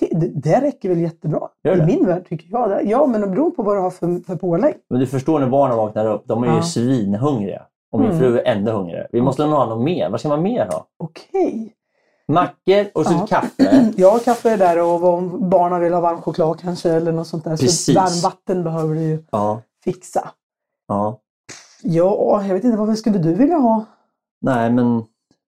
[0.00, 1.48] Det, det- räcker väl jättebra.
[1.64, 1.86] Gör I det?
[1.86, 2.82] min värld tycker jag det.
[2.82, 4.74] Ja, men det beror på vad du har för, för pålägg.
[4.90, 6.62] Men du förstår när barnen vaknar upp, de är ju Ja.
[6.62, 7.62] svinhungriga.
[7.92, 8.20] Och min Mm.
[8.20, 9.06] fru är ännu hungrigare.
[9.12, 10.10] Vi måste nog ha något mer.
[10.10, 10.86] Vad ska man mer ha?
[10.98, 11.72] Okej.
[12.28, 13.26] Mackor och så Ja.
[13.26, 13.92] kaffe.
[13.96, 17.44] Ja, kaffe är där och om barnen vill ha varm choklad kanske eller något sånt
[17.44, 17.50] där.
[17.50, 17.84] Precis.
[17.84, 19.60] Så varmvatten behöver du ju Ja.
[19.84, 20.28] fixa.
[20.88, 21.18] ja.
[21.82, 23.84] Ja, jag vet inte, vad skulle du vilja ha?
[24.40, 25.02] Nej, men...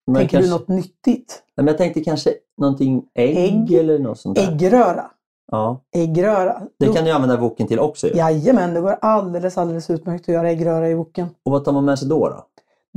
[0.06, 1.42] men Tänker kanske, du något nyttigt?
[1.56, 3.72] Nej, men jag tänkte kanske någonting ägg, Ägg?
[3.72, 4.52] eller något sånt där.
[4.52, 5.10] Äggröra?
[5.52, 5.80] Ja.
[5.96, 6.62] Äggröra.
[6.78, 8.14] Det kan du använda woken till också ju.
[8.16, 11.26] Jajamän, det går alldeles, alldeles utmärkt att göra äggröra i woken.
[11.44, 12.28] Och vad tar man med sig då?
[12.28, 12.44] då?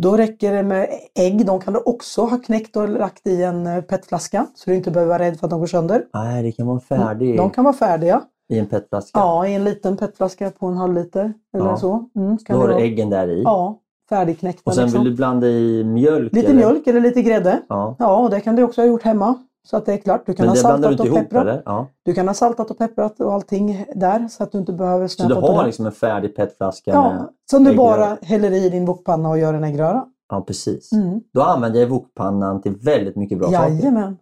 [0.02, 0.90] Då räcker det med
[1.20, 1.46] ägg.
[1.46, 4.46] De kan du också ha knäckt och lagt i en eh, petflaska.
[4.56, 6.04] Så du inte behöver vara rädd för att de går sönder.
[6.14, 8.22] Nej, det kan vara färdig De kan vara färdiga.
[8.50, 9.20] i en petflaska.
[9.20, 11.34] Ja, i en liten petflaska på en halv liter.
[11.58, 11.78] Eller Ja.
[11.78, 12.10] så.
[12.16, 13.42] Mm, Då har du äggen där i.
[13.44, 13.80] Ja,
[14.10, 14.62] färdigknäckta.
[14.66, 15.04] och sen liksom.
[15.04, 16.34] vill du blanda i mjölk?
[16.34, 16.58] Lite eller?
[16.58, 17.62] mjölk eller lite grädde.
[17.70, 17.96] Ja.
[18.00, 19.36] Ja, och det kan du också ha gjort hemma.
[19.70, 20.26] Så att det är klart.
[20.26, 21.42] Du kan Men ha det blandar du saltat och ihop pepprat.
[21.42, 21.64] eller?
[21.66, 21.88] Ja.
[22.04, 25.16] Du kan ha saltat och pepprat och allting där så att du inte behöver Så
[25.24, 26.92] snöpa du har liksom en färdig petflaska?
[26.92, 30.06] Ja, som du bara häller i din wokpanna och gör en äggröra.
[30.30, 30.92] Ja, precis.
[30.92, 31.22] Mm.
[31.34, 33.74] Då använder jag wokpannan till väldigt mycket bra saker.
[33.74, 34.18] Jajamän.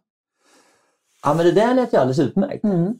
[1.24, 2.64] Ja, men det där lät ju alldeles utmärkt.
[2.64, 2.94] Mm.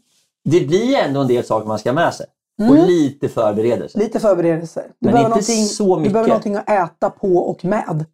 [0.44, 2.26] Det blir ändå en del saker man ska ha med sig.
[2.60, 2.72] Mm.
[2.72, 4.00] Och lite förberedelse.
[4.00, 4.84] Lite förberedelser.
[4.84, 5.44] Du, Men behöver inte
[5.74, 6.14] så du mycket.
[6.14, 8.06] behöver någonting att äta på och med.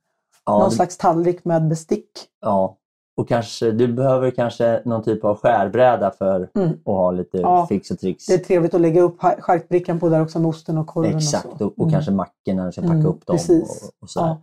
[0.46, 2.10] Ja, Någon det- slags tallrik med bestick.
[2.42, 2.78] ja.
[3.18, 6.70] Och kanske, du behöver kanske någon typ av skärbräda för Mm.
[6.70, 7.68] att ha lite Ja.
[7.68, 8.26] fix och tricks.
[8.26, 11.18] Det är trevligt att lägga upp ha- charkbrickan på där också med osten och korven.
[11.18, 11.66] Exakt, och så.
[11.66, 11.92] och, och Mm.
[11.92, 13.38] kanske mackor när du ska packa Mm, upp dem.
[13.38, 13.84] precis.
[13.84, 14.28] Och, och sådär.
[14.30, 14.36] Eh,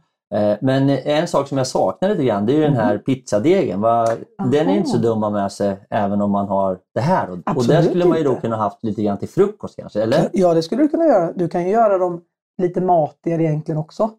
[0.60, 2.80] Men en sak som jag saknar lite grann det är ju den Mhm.
[2.80, 3.80] här pizzadegen.
[3.80, 4.06] Va?
[4.52, 7.26] Den är inte så dum att med sig även om man har det här.
[7.30, 10.02] Och, och där Absolut skulle man ju då kunna haft lite grann till frukost kanske,
[10.02, 10.28] eller?
[10.32, 11.32] Ja, det skulle du kunna göra.
[11.32, 12.20] Du kan ju göra dem
[12.62, 14.10] lite matigare egentligen också.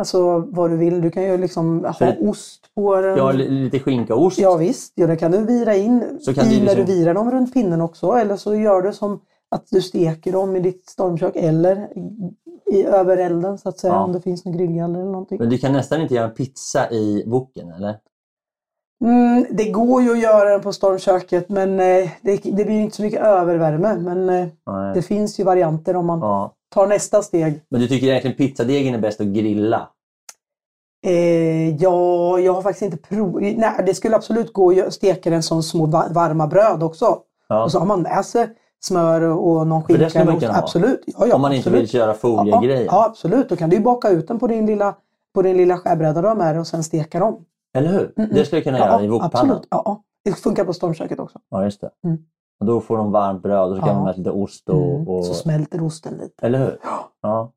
[0.00, 1.00] Alltså vad du vill.
[1.00, 3.16] Du kan ju liksom ha För- ost på den.
[3.16, 4.38] Ja, li- lite skinka och ost.
[4.38, 6.94] Ja visst, ja, det kan du vira in Så kan i du när du liksom-
[6.98, 8.12] virar dem runt pinnen också.
[8.12, 9.20] Eller så gör du som
[9.50, 11.88] att du steker dem i ditt stormkök eller
[12.66, 14.04] i, över elden så att säga Ja.
[14.04, 15.38] om det finns någon grillgaller eller någonting.
[15.38, 17.96] Men du kan nästan inte göra en pizza i woken, eller?
[19.04, 22.82] Mm, det går ju att göra den på stormköket men eh, det, det blir ju
[22.82, 23.94] inte så mycket övervärme.
[23.96, 26.52] Men eh, det finns ju varianter om man Ja.
[26.74, 27.60] tar nästa steg.
[27.70, 29.88] Men du tycker egentligen pizzadegen är bäst att grilla?
[31.06, 33.42] Eh, ja, jag har faktiskt inte provat.
[33.42, 37.18] Nej, det skulle absolut gå att steka den som små va- varma bröd också.
[37.48, 37.64] Ja.
[37.64, 38.48] Och så har man med sig
[38.86, 40.24] smör och någon För det skinka.
[40.30, 40.58] man kunna ha.
[40.62, 41.00] Absolut.
[41.06, 41.80] Ja, ja, Om man inte absolut.
[41.82, 42.84] vill köra ja, foliegrejen.
[42.90, 43.48] ja, absolut.
[43.48, 44.94] Då kan du baka ut den på din lilla,
[45.34, 47.44] på din lilla skärbräda du har med dig och sen steka dem.
[47.74, 48.12] Eller hur?
[48.16, 49.32] Mm, Det skulle jag kunna göra i wokpannan.
[49.32, 49.66] absolut.
[49.70, 50.02] Ja, ja.
[50.24, 51.38] Det funkar på stormköket också.
[51.50, 51.90] Ja, just det.
[52.04, 52.18] Mm.
[52.60, 53.94] Och då får de varmt bröd och så kan Ja.
[53.94, 54.76] man med lite ost och...
[54.94, 55.08] Mm.
[55.08, 55.24] och...
[55.24, 56.46] Så smälter osten lite.
[56.46, 56.78] Eller hur?
[57.22, 57.52] Ja.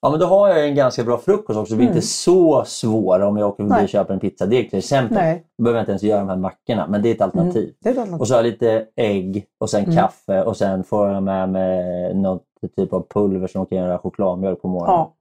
[0.00, 0.08] Ja.
[0.08, 0.18] Mm.
[0.18, 1.72] Men då har jag en ganska bra frukost också.
[1.72, 1.96] Det blir Mm.
[1.96, 5.14] inte så svår om jag åker förbi och köper en pizzadeg till exempel.
[5.18, 7.62] Nej, Då behöver jag inte ens göra de här mackorna, men det är ett alternativ.
[7.62, 7.74] mm.
[7.80, 8.20] det är ett alternativ.
[8.20, 9.96] Och så har jag lite ägg och sen Mm.
[9.96, 12.44] kaffe och sen får jag med mig något
[12.76, 14.94] typ av pulver som kan göra chokladmjölk på morgonen.
[14.94, 15.14] Ja.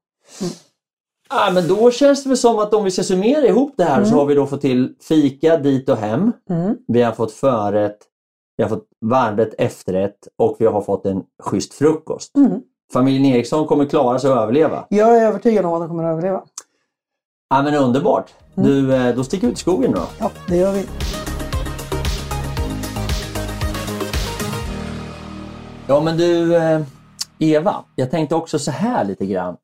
[1.32, 4.03] Ah, men då känns det väl som att om vi ska summera ihop det här
[4.03, 4.19] så Mm.
[4.19, 6.32] har vi då fått till fika dit och hem.
[6.49, 6.77] Mm.
[6.88, 7.97] Vi har fått förrätt,
[8.57, 12.36] vi har fått varmrätt, efterrätt och vi har fått en schysst frukost.
[12.38, 12.61] Mm.
[12.93, 14.85] Familjen Eriksson kommer klara sig och överleva.
[14.89, 16.43] Jag är övertygad om att de kommer att överleva.
[17.49, 18.33] Ja, men underbart!
[18.57, 18.69] Mm.
[18.69, 20.01] Du, eh, då sticker vi ut i skogen då.
[20.19, 20.85] Ja, det gör vi.
[25.87, 26.81] Ja men du eh,
[27.39, 29.57] Eva, jag tänkte också så här lite grann.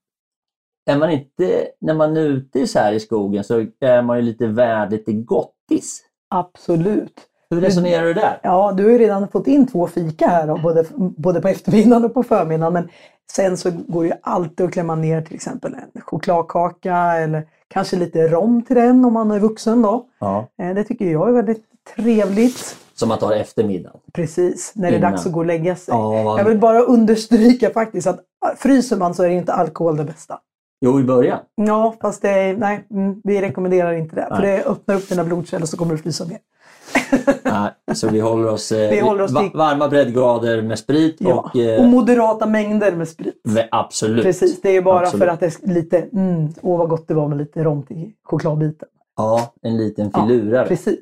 [0.86, 4.23] Är man inte, när man är ute så här i skogen så är man ju
[4.23, 6.03] lite värd lite gottis.
[6.30, 7.21] Absolut.
[7.50, 8.39] Hur resonerar du där?
[8.43, 12.06] Ja, du har ju redan fått in två fika här då, både, både på eftermiddagen
[12.06, 12.74] och på förmiddagen.
[12.74, 12.89] Men
[13.32, 17.96] sen så går det ju alltid att klämma ner till exempel en chokladkaka eller kanske
[17.96, 20.06] lite rom till den om man är vuxen då.
[20.20, 20.48] Ja.
[20.62, 21.64] Eh, Det tycker jag är väldigt
[21.96, 22.78] trevligt.
[22.93, 24.00] Som man tar eftermiddagen.
[24.14, 25.12] Precis, när det är Innan.
[25.12, 25.93] dags att gå och lägga sig.
[25.93, 28.20] Ja, Jag vill bara understryka faktiskt att
[28.58, 30.39] fryser man så är inte alkohol det bästa.
[30.82, 31.39] Jo, i början.
[31.56, 34.28] Ja, fast det nej, mm, vi rekommenderar inte det.
[34.36, 34.58] För Nej.
[34.58, 36.38] det öppnar upp dina blodkärl så kommer du frysa mer.
[37.43, 41.33] Nej, så vi håller oss, eh, Vi håller oss va- varma breddgrader med sprit Ja.
[41.53, 41.55] och...
[41.59, 43.41] Eh, Och moderata mängder med sprit.
[43.71, 44.23] absolut.
[44.23, 45.23] Precis, det är bara Absolut.
[45.23, 48.11] för att det är lite, mm, åh vad gott det var med lite rom till
[48.23, 48.88] chokladbiten.
[49.17, 50.67] Ja, en liten Ja, filurare.
[50.67, 50.99] Precis.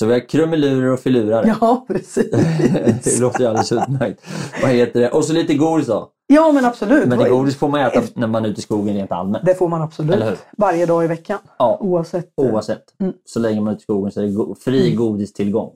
[0.00, 1.56] Så vi har krumelurer och filurare.
[1.60, 2.30] Ja, precis.
[3.04, 4.22] det låter ju alldeles utmärkt.
[4.62, 5.10] Vad heter det?
[5.10, 6.10] Och så lite godis då.
[6.26, 7.06] Ja, men absolut.
[7.08, 9.44] Men det godis får man äta när man är ute i skogen rent allmänt.
[9.46, 10.22] Det får man Eller hur?
[10.22, 10.38] absolut.
[10.58, 11.38] Varje dag i veckan.
[11.58, 12.32] Ja, Oavsett.
[12.36, 12.82] oavsett.
[13.00, 13.12] Mm.
[13.24, 15.70] Så länge man är ute i skogen så är det go- fri godistillgång.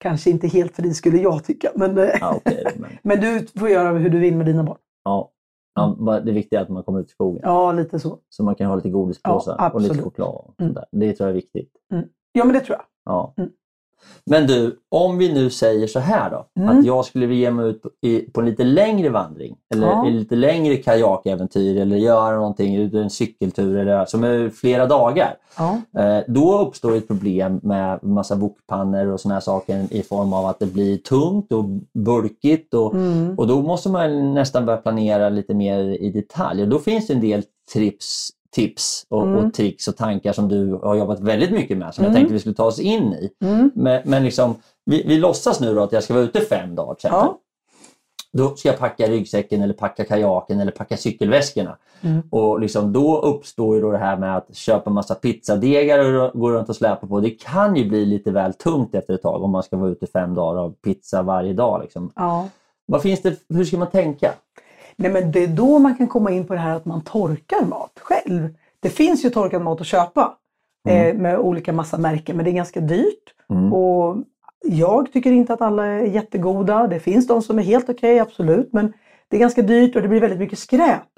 [0.00, 1.70] Kanske inte helt fri skulle jag tycka.
[1.74, 4.78] Men, eh, Ja, då, men, men du får göra hur du vill med dina barn.
[5.04, 5.30] ja.
[5.74, 7.40] Ja, bara det viktiga är att man kommer ut i skogen.
[7.44, 8.18] Ja, lite så.
[8.28, 10.28] Så man kan ha lite godispåsar Ja, och lite choklad.
[10.28, 10.74] Och Mm.
[10.92, 11.70] Det tror jag är viktigt.
[12.32, 12.84] Ja, men det tror jag.
[13.08, 13.34] Ja.
[13.36, 13.50] Mm.
[14.26, 16.46] Men du, om vi nu säger så här då.
[16.62, 16.78] Mm.
[16.78, 19.56] Att jag skulle vilja ge mig ut på, i, på en lite längre vandring.
[19.74, 20.04] Eller Ja.
[20.04, 21.80] lite längre kajakäventyr.
[21.80, 23.76] Eller göra någonting, en cykeltur.
[23.78, 25.34] Eller, som är flera dagar.
[25.58, 25.80] Ja.
[26.02, 30.46] Eh, då uppstår ett problem med massa wokpannor och såna här saker i form av
[30.46, 31.64] att det blir tungt och
[32.04, 32.74] bulkigt.
[32.74, 33.34] Och, Mm.
[33.38, 36.62] och då måste man nästan börja planera lite mer i detalj.
[36.62, 37.42] Och då finns det en del
[37.72, 39.36] tips, tips och, mm.
[39.36, 42.12] och tricks och tankar som du har jobbat väldigt mycket med som mm.
[42.12, 43.30] jag tänkte vi skulle ta oss in i.
[43.44, 43.70] Mm.
[43.74, 47.10] Men, men liksom, vi, vi låtsas nu att jag ska vara ute fem dagar till
[47.12, 47.38] ja.
[48.32, 51.76] Då ska jag packa ryggsäcken eller packa kajaken eller packa cykelväskorna.
[52.00, 52.22] Mm.
[52.30, 56.50] Och liksom då uppstår ju då det här med att köpa massa pizzadegar och gå
[56.50, 57.20] runt och släpa på.
[57.20, 60.06] Det kan ju bli lite väl tungt efter ett tag om man ska vara ute
[60.06, 61.80] fem dagar av pizza varje dag.
[61.82, 62.12] Liksom.
[62.16, 62.48] Ja.
[62.86, 64.32] Vad finns det, hur ska man tänka?
[64.98, 67.64] Nej, men det är då man kan komma in på det här att man torkar
[67.64, 68.54] mat själv.
[68.80, 70.36] Det finns ju torkad mat att köpa
[70.88, 71.16] mm.
[71.16, 73.34] eh, med olika massa märken men det är ganska dyrt.
[73.50, 73.72] Mm.
[73.72, 74.16] Och
[74.64, 76.86] jag tycker inte att alla är jättegoda.
[76.86, 78.72] Det finns de som är helt okej, okay, absolut.
[78.72, 78.92] Men
[79.28, 81.08] det är ganska dyrt och det blir väldigt mycket skräp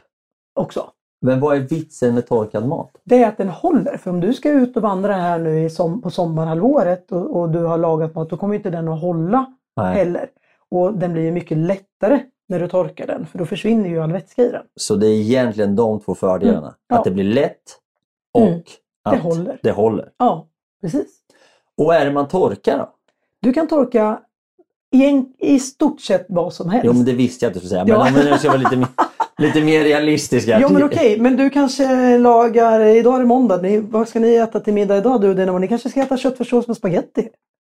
[0.55, 0.91] också.
[1.22, 2.91] Men vad är vitsen med torkad mat?
[3.05, 3.97] Det är att den håller.
[3.97, 7.64] För om du ska ut och vandra här nu som, på sommarhalvåret och, och, du
[7.64, 9.95] har lagat mat, då kommer inte den att hålla Nej.
[9.95, 10.28] heller.
[10.70, 12.20] Och den blir mycket lättare
[12.51, 14.62] när du torkar den, för då försvinner ju all vätska i den.
[14.76, 16.59] Så det är egentligen de två fördelarna?
[16.59, 16.74] Mm.
[16.88, 16.98] Ja.
[16.98, 17.78] Att det blir lätt
[18.34, 18.61] och mm.
[19.05, 19.59] att det håller.
[19.62, 20.09] det håller?
[20.18, 20.46] Ja,
[20.80, 21.07] precis.
[21.76, 22.88] Och är det man torkar då?
[23.40, 24.20] Du kan torka
[24.92, 26.84] i, en, i stort sett vad som helst.
[26.86, 27.84] Jo, men det visste jag att du skulle säga.
[27.84, 28.20] Men ja.
[28.20, 28.86] om nu ska vara lite,
[29.38, 30.61] lite mer realistiska.
[30.61, 30.98] Ja, men okej.
[30.98, 31.20] Okay.
[31.20, 34.96] Men du kanske lagar, idag är det måndag, ni, vad ska ni äta till middag
[34.96, 37.28] idag du och dina Ni kanske ska äta köttfärssås med spaghetti?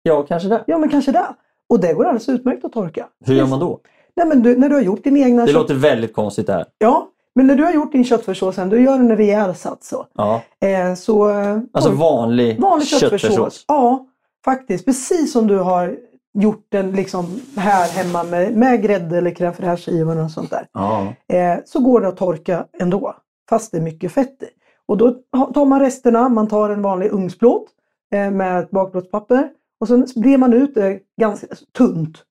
[0.03, 0.63] Ja, kanske det.
[0.67, 1.25] Ja, men kanske det.
[1.69, 3.07] Och det går alldeles utmärkt att torka.
[3.25, 3.79] Hur gör man då?
[4.15, 5.41] Nej, men du, när du har gjort din egna...
[5.41, 5.55] Det kött...
[5.55, 6.65] låter väldigt konstigt det här.
[6.77, 10.07] Ja, men när du har gjort din köttfärssås du gör en rejäl sats så.
[10.13, 10.41] Ja.
[10.61, 11.25] Eh, så
[11.71, 13.65] alltså vanlig, vanlig köttfärssås?
[13.67, 14.07] Ja,
[14.45, 14.85] faktiskt.
[14.85, 15.97] Precis som du har
[16.33, 17.25] gjort den liksom
[17.57, 20.67] här hemma med, med grädde eller crème fraîche och sånt där.
[20.73, 21.13] Ja.
[21.27, 23.15] Eh, så går det att torka ändå,
[23.49, 24.47] fast det är mycket fett i.
[24.85, 25.11] Och då
[25.53, 27.65] tar man resterna, man tar en vanlig ugnsplåt
[28.13, 29.49] eh, med ett bakplåtspapper
[29.79, 31.47] och sen brer man ut det ganska
[31.77, 32.23] tunt.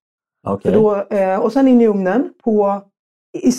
[0.47, 0.73] Okay.
[0.73, 2.83] Då, eh, och sen in i ugnen på...
[3.33, 3.53] I,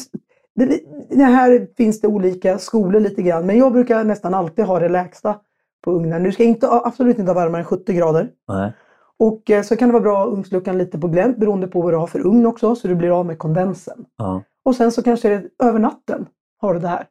[0.55, 0.79] det,
[1.09, 4.89] det, här finns det olika skolor lite grann, men jag brukar nästan alltid ha det
[4.89, 5.39] lägsta
[5.83, 6.23] på ugnen.
[6.23, 8.29] Du ska inte, absolut inte ha varmare än 70 grader.
[8.47, 8.73] Nej.
[9.19, 11.93] Och eh, så kan det vara bra att ugnsluckan lite på glänt beroende på vad
[11.93, 14.05] du har för ugn också, så du blir av med kondensen.
[14.17, 14.43] Ja.
[14.65, 16.25] Och sen så kanske det, över natten
[16.57, 17.07] har du det här.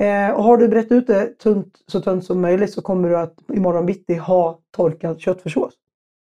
[0.00, 3.18] Eh, och har du brett ut det tunt, så tunt som möjligt så kommer du
[3.18, 5.74] att imorgon bitti ha torkad köttfärssås.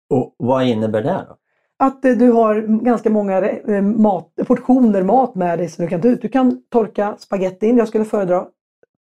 [0.10, 1.38] Och vad innebär det då?
[1.80, 6.02] Att eh, du har ganska många eh, mat, portioner mat med dig som du kan
[6.02, 6.22] ta ut.
[6.22, 7.78] Du kan torka spagettin.
[7.78, 8.46] Jag skulle föredra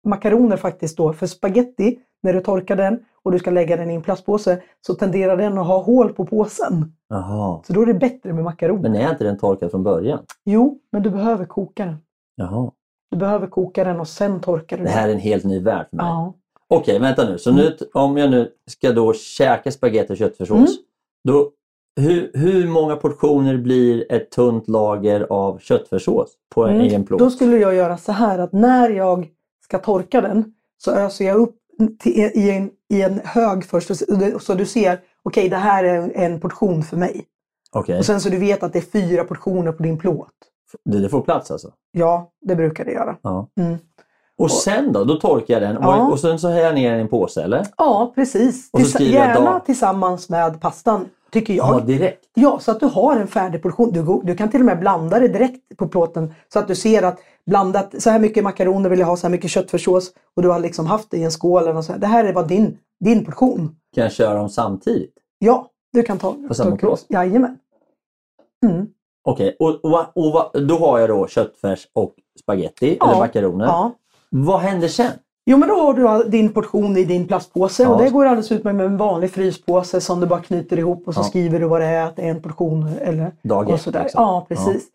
[0.06, 1.14] makaroner faktiskt då.
[1.14, 4.94] För spaghetti, när du torkar den och du ska lägga den i en plastpåse så
[4.94, 6.94] tenderar den att ha hål på påsen.
[7.10, 7.62] Jaha.
[7.68, 8.82] Så då är det bättre med makaroner.
[8.82, 10.20] Men är inte den torkad från början?
[10.46, 11.98] Jo, men du behöver koka den.
[12.36, 12.72] Jaha.
[13.12, 14.94] Du behöver koka den och sen torkar du den.
[14.94, 16.06] Det här är en helt ny värld för mig.
[16.06, 16.34] Ja.
[16.68, 17.38] Okej, vänta nu.
[17.38, 17.78] Så nu, mm.
[17.94, 20.58] om jag nu ska då käka spagetti och köttfärssås.
[20.58, 20.68] Mm.
[21.24, 21.52] Då
[21.96, 26.96] hur, hur många portioner blir ett tunt lager av köttfärssås på en, mm.
[26.96, 27.20] en plåt?
[27.20, 29.28] Då skulle jag göra så här att när jag
[29.64, 31.56] ska torka den så öser jag upp
[32.00, 33.92] till, i, en, i en hög först
[34.40, 37.26] så du ser, okej okay, det här är en portion för mig.
[37.76, 38.00] Okay.
[38.00, 40.30] Och sen så du vet att det är fyra portioner på din plåt.
[40.86, 41.72] Det, det får plats alltså?
[41.92, 43.18] Ja, det brukar det göra.
[43.22, 43.48] Ja.
[43.60, 43.78] Mm.
[44.38, 45.04] Och sen då?
[45.04, 46.08] Då torkar jag den ja.
[46.12, 47.68] och sen så häller jag ner den i en påse eller?
[47.78, 48.70] Ja, precis.
[48.74, 49.66] Och så Gärna dag...
[49.66, 51.76] tillsammans med pastan tycker jag.
[51.76, 52.26] Ja, direkt?
[52.34, 53.92] Ja, så att du har en färdig portion.
[53.92, 57.04] Du, du kan till och med blanda det direkt på plåten så att du ser
[57.04, 60.50] att blandat, så här mycket makaroner vill jag ha, så här mycket köttfärssås och du
[60.50, 61.68] har liksom haft det i en skål.
[61.68, 62.00] Och så här.
[62.00, 63.76] Det här är bara din, din portion.
[63.96, 65.14] Kan jag köra dem samtidigt?
[65.40, 67.06] Ja, du kan ta På samma plåt?
[67.10, 67.58] Jajamän.
[68.66, 68.88] Mm.
[69.26, 69.80] Okej, okay.
[69.84, 73.10] och, och, och, då har jag då köttfärs och spaghetti ja.
[73.10, 73.66] eller makaroner.
[73.66, 73.92] Ja.
[74.30, 75.12] Vad händer sen?
[75.46, 77.90] Jo men då har du din portion i din plastpåse ja.
[77.90, 81.14] och det går alldeles utmärkt med en vanlig fryspåse som du bara knyter ihop och
[81.14, 81.24] så ja.
[81.24, 84.04] skriver du vad det är, att det är en portion eller Dag och sådär.
[84.04, 84.24] Liksom.
[84.24, 84.88] Ja precis.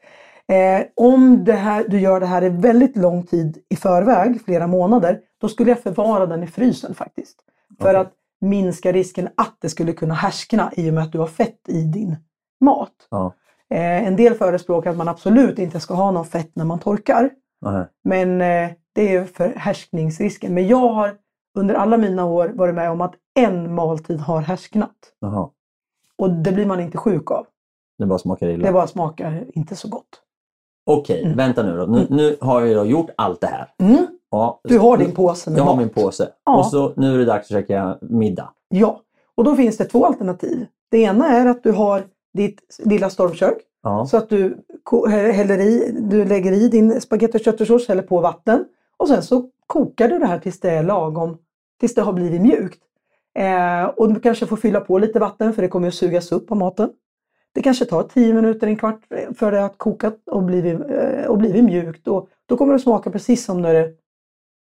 [0.46, 0.54] Ja.
[0.54, 4.66] Eh, om det här, du gör det här i väldigt lång tid i förväg, flera
[4.66, 7.36] månader, då skulle jag förvara den i frysen faktiskt.
[7.80, 8.00] För okay.
[8.00, 11.68] att minska risken att det skulle kunna härskna i och med att du har fett
[11.68, 12.16] i din
[12.60, 12.92] mat.
[13.70, 17.30] Eh, en del förespråkar att man absolut inte ska ha någon fett när man torkar.
[18.04, 20.54] Men eh, det är för härskningsrisken.
[20.54, 21.14] Men jag har
[21.58, 24.90] under alla mina år varit med om att en måltid har härsknat.
[25.24, 25.52] Aha.
[26.16, 27.46] Och det blir man inte sjuk av.
[27.98, 28.66] Det bara smakar illa?
[28.66, 30.22] Det bara smakar inte så gott.
[30.86, 31.36] Okej, mm.
[31.36, 31.86] vänta nu då.
[31.86, 32.16] Nu, mm.
[32.16, 33.68] nu har jag gjort allt det här.
[33.78, 34.06] Mm.
[34.30, 35.74] Ja, du har din påse med Jag mat.
[35.74, 36.28] har min påse.
[36.44, 36.58] Ja.
[36.58, 38.52] Och så nu är det dags att käka middag.
[38.68, 39.00] Ja,
[39.34, 40.66] och då finns det två alternativ.
[40.90, 43.58] Det ena är att du har ditt lilla stormkök.
[43.82, 44.06] Ja.
[44.06, 44.64] Så att du,
[45.08, 48.64] häller i, du lägger i din spagetti och köttfärssås, häller på vatten.
[48.98, 51.38] Och sen så kokar du det här tills det är lagom,
[51.80, 52.82] tills det har blivit mjukt.
[53.38, 56.50] Eh, och du kanske får fylla på lite vatten för det kommer att sugas upp
[56.50, 56.90] av maten.
[57.54, 59.00] Det kanske tar 10 minuter, en kvart
[59.38, 62.08] för det att koka och blivit, eh, och blivit mjukt.
[62.08, 63.96] Och då kommer det smaka precis som när du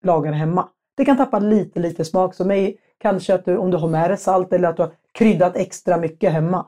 [0.05, 0.69] lagar hemma.
[0.97, 2.35] Det kan tappa lite, lite smak.
[2.35, 4.93] Så mig, kanske att du, om du har med dig salt eller att du har
[5.13, 6.67] kryddat extra mycket hemma.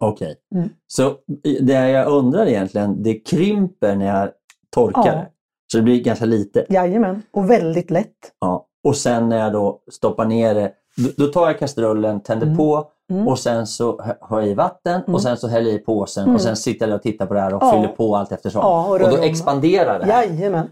[0.00, 0.36] Okej.
[0.54, 0.68] Mm.
[0.86, 1.16] Så
[1.60, 4.30] det jag undrar egentligen, det krymper när jag
[4.70, 5.26] torkar Ja.
[5.72, 6.66] Så det blir ganska lite.
[6.68, 8.32] Jajamän, och väldigt lätt.
[8.40, 8.66] Ja.
[8.84, 10.72] Och sen när jag då stoppar ner det,
[11.16, 12.58] då, tar jag kastrullen, tänder Mm.
[12.58, 13.28] på Mm.
[13.28, 15.14] och sen så har jag i vatten Mm.
[15.14, 16.34] och sen så häller jag i påsen Mm.
[16.34, 17.72] och sen sitter jag och tittar på det här och Ja.
[17.72, 18.60] fyller på allt eftersom.
[18.60, 20.24] Ja, och och då expanderar det här.
[20.24, 20.68] Jajamän,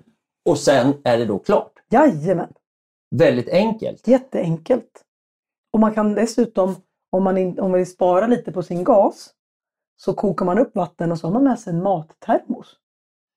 [0.48, 1.72] Och sen är det då klart.
[1.90, 2.48] jajamän.
[3.16, 4.08] Väldigt enkelt.
[4.08, 5.04] Jätteenkelt.
[5.72, 6.74] Och man kan dessutom,
[7.12, 9.30] om man, in, om man vill spara lite på sin gas,
[9.96, 12.66] så kokar man upp vatten och så har man med sig en mattermos.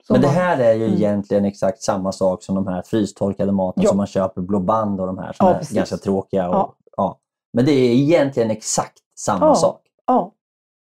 [0.03, 0.95] Som Men det här är ju Mm.
[0.97, 3.89] egentligen exakt samma sak som de här frystorkade maten Ja.
[3.89, 5.75] som man köper Blå Band och de här som Ja, är precis.
[5.77, 6.49] ganska tråkiga.
[6.49, 6.75] Och, Ja.
[6.97, 7.19] ja.
[7.53, 9.81] Men det är egentligen exakt samma sak.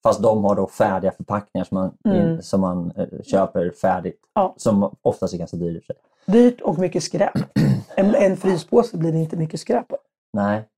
[0.04, 2.42] Fast de har då färdiga förpackningar som man, Mm.
[2.42, 4.20] som man eh, köper färdigt.
[4.58, 5.88] Som oftast är ganska dyrt.
[6.26, 7.32] dyrt och mycket skräp.
[7.96, 9.98] En, en fryspåse blir det inte mycket skräp på.
[10.34, 10.70] Nej.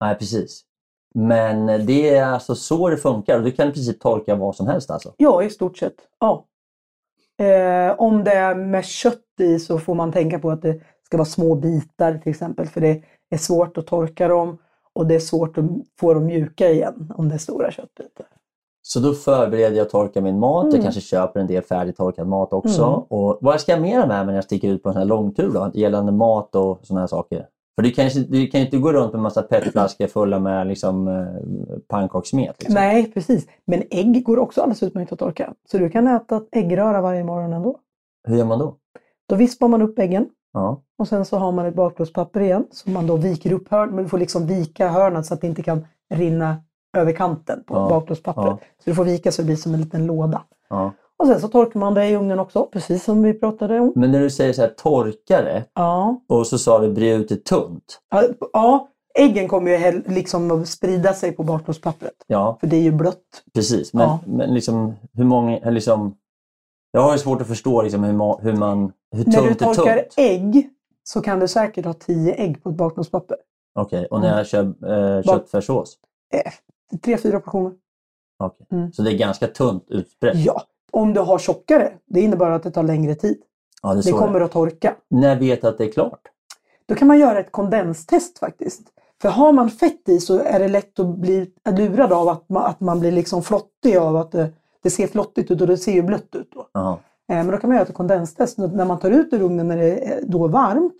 [0.00, 0.62] Nej, precis.
[1.14, 4.66] Men det är alltså så det funkar och du kan i princip torka vad som
[4.66, 5.14] helst alltså.
[5.16, 5.94] Ja, i stort sett.
[6.20, 6.44] Ja.
[7.40, 11.16] Eh, om det är med kött i så får man tänka på att det ska
[11.16, 12.66] vara små bitar till exempel.
[12.66, 14.58] För det är svårt att torka dem
[14.92, 15.64] och det är svårt att
[16.00, 18.26] få dem mjuka igen om det är stora köttbitar.
[18.82, 20.64] Så då förbereder jag och torkar min mat.
[20.64, 20.82] Jag Mm.
[20.82, 22.82] kanske köper en del färdigtorkad mat också.
[22.84, 23.00] Mm.
[23.00, 25.06] Och vad ska jag mer med mig när jag sticker ut på en sån här
[25.08, 25.70] långtur då?
[25.74, 27.46] Gällande mat och såna här saker.
[27.76, 31.08] För du kan, du kan inte gå runt med en massa petflaskor fulla med liksom,
[31.08, 32.56] eh, pannkakssmet.
[32.58, 32.74] Liksom.
[32.74, 33.46] Nej, precis.
[33.66, 35.54] Men ägg går också alldeles utmärkt att torka.
[35.70, 37.78] Så du kan äta äggröra varje morgon ändå.
[38.28, 38.76] Hur gör man då?
[39.28, 40.82] Då vispar man upp äggen Ja.
[40.98, 44.04] och sen så har man ett bakplåtspapper igen som man då viker upp hörn, men
[44.04, 46.56] du får liksom vika hörnen så att det inte kan rinna
[46.96, 48.46] över kanten på Ja, bakplåtspappret.
[48.46, 48.58] ja.
[48.84, 50.42] Så du får vika så det blir som en liten låda.
[50.68, 50.92] Ja.
[51.20, 53.92] Och sen så torkar man det i ugnen också, precis som vi pratade om.
[53.96, 57.28] Men när du säger så här torka det Ja, och så sa du bre ut
[57.28, 58.00] det tunt.
[58.10, 62.12] ja, ja äggen kommer ju liksom att sprida sig på bakplåtspappret.
[62.26, 63.42] Ja, För det är ju blött.
[63.54, 63.92] precis.
[63.94, 64.18] Men, Ja.
[64.26, 65.70] men liksom, hur många...
[65.70, 66.16] Liksom,
[66.92, 69.74] jag har ju svårt att förstå liksom, hur, hur, man, hur När du tunt är
[69.74, 70.14] torkar tunt.
[70.16, 70.70] ägg
[71.04, 73.36] så kan du säkert ha tio ägg på ett bakplåtspapper.
[73.74, 74.62] Okej, och när jag kör
[75.18, 75.96] eh, köttfärssås?
[76.34, 76.52] Eh,
[77.00, 77.72] tre, fyra portioner.
[78.38, 78.66] Okej.
[78.72, 78.92] Mm.
[78.92, 80.36] Så det är ganska tunt utbrett?
[80.36, 80.62] Ja,
[80.92, 83.42] om du har tjockare, det innebär att det tar längre tid.
[83.82, 84.94] Ja, det Det kommer att torka.
[85.08, 86.20] När vet du att det är klart?
[86.86, 88.82] Då kan man göra ett kondenstest faktiskt.
[89.22, 92.64] För har man fett i så är det lätt att bli lurad av att man,
[92.64, 95.92] att man blir liksom flottig av att det, det ser flottigt ut och det ser
[95.92, 96.52] ju blött ut.
[96.54, 96.80] Då.
[96.80, 98.58] Eh, Men då kan man göra ett kondenstest.
[98.58, 100.96] När man tar ut ur ugnen när det är då är varmt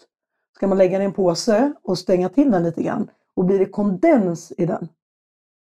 [0.57, 3.11] ska man lägga den i en påse och stänga till den lite grann.
[3.36, 4.88] Och blir det kondens i den,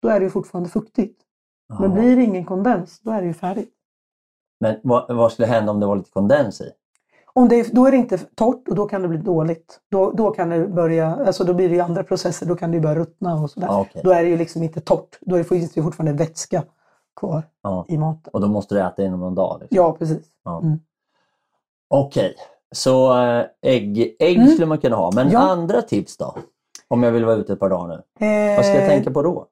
[0.02, 1.20] då är det ju fortfarande fuktigt.
[1.68, 2.00] Men Jaha.
[2.00, 3.70] blir det ingen kondens, då är det ju färdigt.
[4.64, 6.70] Men vad, vad skulle hända om det var lite kondens i?
[7.32, 9.80] Om det, då är det inte torrt och då kan det bli dåligt.
[9.90, 12.94] Då, då kan det börja, alltså då blir det andra processer, då kan det börja
[12.96, 13.66] ruttna och sådär.
[13.66, 14.00] Ja, okej.
[14.04, 15.18] Då är det ju liksom inte torrt.
[15.20, 16.62] Då finns det fortfarande vätska
[17.20, 17.84] kvar Ja.
[17.88, 18.30] i maten.
[18.32, 19.58] Och då måste du äta inom någon dag?
[19.60, 19.76] Liksom.
[19.76, 20.26] Ja, precis.
[20.44, 20.60] Ja.
[20.60, 20.78] Mm.
[21.88, 22.34] Okej,
[22.74, 24.48] så äh, ägg, ägg Mm.
[24.48, 25.10] skulle man kunna ha.
[25.14, 25.38] Men Ja.
[25.38, 26.36] andra tips då?
[26.88, 27.94] Om jag vill vara ute ett par dagar nu.
[28.56, 29.46] Vad ska jag Eh, tänka på då?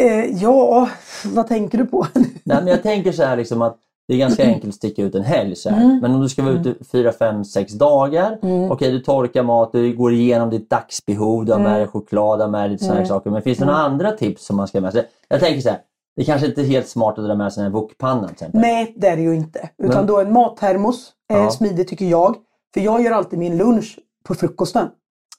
[0.00, 0.88] Eh, ja,
[1.34, 2.06] vad tänker du på?
[2.14, 5.14] Nej, men jag tänker så här liksom att det är ganska enkelt att sticka ut
[5.14, 5.56] en helg.
[5.56, 5.68] Så.
[5.68, 5.98] Mm.
[6.02, 8.38] Men om du ska vara ute fyra, fem, sex dagar.
[8.42, 8.70] Mm.
[8.70, 12.42] Okej, du torkar mat, du går igenom ditt dagsbehov, du har med dig choklad, du
[12.42, 13.06] har med dig här Mm.
[13.06, 13.30] saker.
[13.30, 15.04] Men finns det några andra tips som man ska ha med sig?
[15.28, 15.78] Jag tänker så här,
[16.16, 18.46] det kanske inte är helt smart att dra med sig en wokpanna till.
[18.52, 19.68] Nej, det är det ju inte.
[19.82, 21.50] Utan Men- då en mattermos är Ja.
[21.50, 22.36] smidigt tycker jag.
[22.74, 24.88] För jag gör alltid min lunch på frukosten.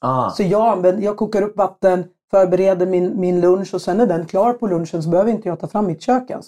[0.00, 4.06] Ah, Så jag, använder, jag kokar upp vatten, förbereder min, min lunch och sen är
[4.06, 6.46] den klar på lunchen så behöver inte jag ta fram mitt kök ens.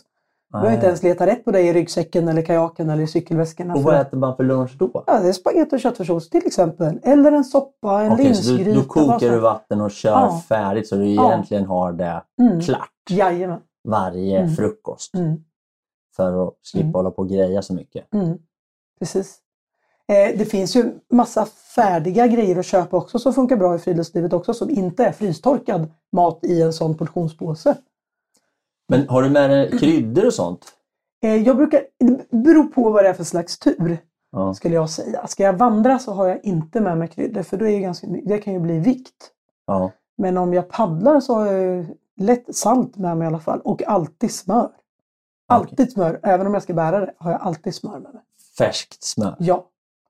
[0.52, 3.74] Jag behöver inte ens leta rätt på det i ryggsäcken eller kajaken eller i cykelväskorna.
[3.74, 5.04] Och vad äter man för lunch då?
[5.06, 7.00] Ja, det är spagetti och köttfärssås till exempel.
[7.02, 8.80] Eller en soppa, en du, linsgryta.
[8.80, 10.42] då kokar du vatten och kör Ja.
[10.48, 11.32] färdigt så du Ja.
[11.32, 12.60] egentligen har det Mm.
[12.60, 13.60] klart Jajamän.
[13.88, 14.54] varje Mm.
[14.54, 15.14] frukost.
[15.14, 15.36] Mm.
[16.16, 16.94] För att slippa Mm.
[16.94, 18.14] hålla på och greja så mycket.
[18.14, 18.38] Mm.
[18.98, 19.38] Precis.
[20.08, 24.32] Eh, det finns ju massa färdiga grejer att köpa också som funkar bra i friluftslivet
[24.32, 27.74] också som inte är frystorkad mat i en sån portionspåse.
[28.98, 30.66] Men har du med dig kryddor och sånt?
[31.22, 33.98] Eh, jag brukar, det beror på vad det är för slags tur
[34.32, 34.54] Ja.
[34.54, 35.26] skulle jag säga.
[35.26, 38.06] Ska jag vandra så har jag inte med mig kryddor för då är det, ganska,
[38.24, 39.30] det kan ju bli vikt.
[39.66, 39.90] ja.
[40.16, 41.86] Men om jag paddlar så har jag
[42.16, 44.70] lätt salt med mig i alla fall och alltid smör.
[45.48, 46.20] Alltid smör.
[46.22, 48.22] Även om jag ska bära det har jag alltid smör med mig.
[48.58, 49.36] Färskt smör.
[49.38, 49.66] Ja.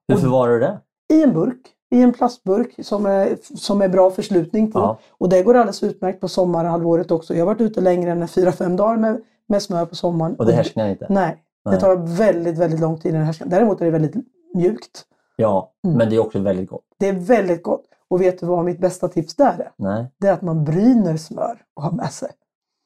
[0.07, 0.79] Hur förvarar du det?
[1.13, 1.67] I en burk.
[1.93, 4.79] I en plastburk som är, som är bra förslutning på.
[4.79, 4.99] Ja.
[5.11, 7.33] Och det går alldeles utmärkt på sommarhalvåret också.
[7.33, 10.35] Jag har varit ute längre än 4-5 dagar med, med smör på sommaren.
[10.35, 11.05] Och det härsknar inte?
[11.09, 11.75] Nej, Nej.
[11.75, 13.47] det tar väldigt, väldigt lång tid innan det härsknar.
[13.47, 14.15] Däremot är det väldigt
[14.55, 15.05] mjukt.
[15.35, 15.97] Ja, Mm.
[15.97, 16.83] men det är också väldigt gott.
[16.99, 17.83] Det är väldigt gott.
[18.09, 19.71] Och vet du vad mitt bästa tips där är?
[19.77, 20.05] Nej.
[20.19, 22.29] Det är att man bryner smör och har med sig.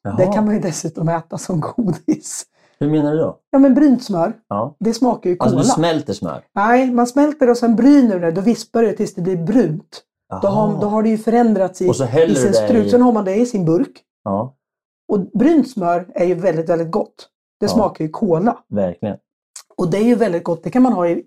[0.03, 0.16] Jaha.
[0.18, 2.43] Det kan man ju dessutom äta som godis.
[2.80, 3.38] Hur menar du då?
[3.51, 4.75] Ja men brynt smör, Ja.
[4.80, 5.63] det smakar ju Alltså kola.
[5.63, 6.41] du smälter smör?
[6.55, 8.32] Nej, man smälter och sen bryner det.
[8.32, 10.03] Då vispar det tills det blir brunt.
[10.41, 12.86] Då har, då har det ju förändrats i, Och så i sin strut.
[12.86, 14.03] i- Sen har man det i sin burk.
[14.23, 14.55] Ja,
[15.07, 17.30] Och brynt smör är ju väldigt, väldigt gott.
[17.59, 17.69] Det Ja.
[17.71, 18.57] smakar ju kola.
[18.69, 19.17] verkligen.
[19.78, 20.63] Och det är ju väldigt gott.
[20.63, 21.23] Det kan man ha i,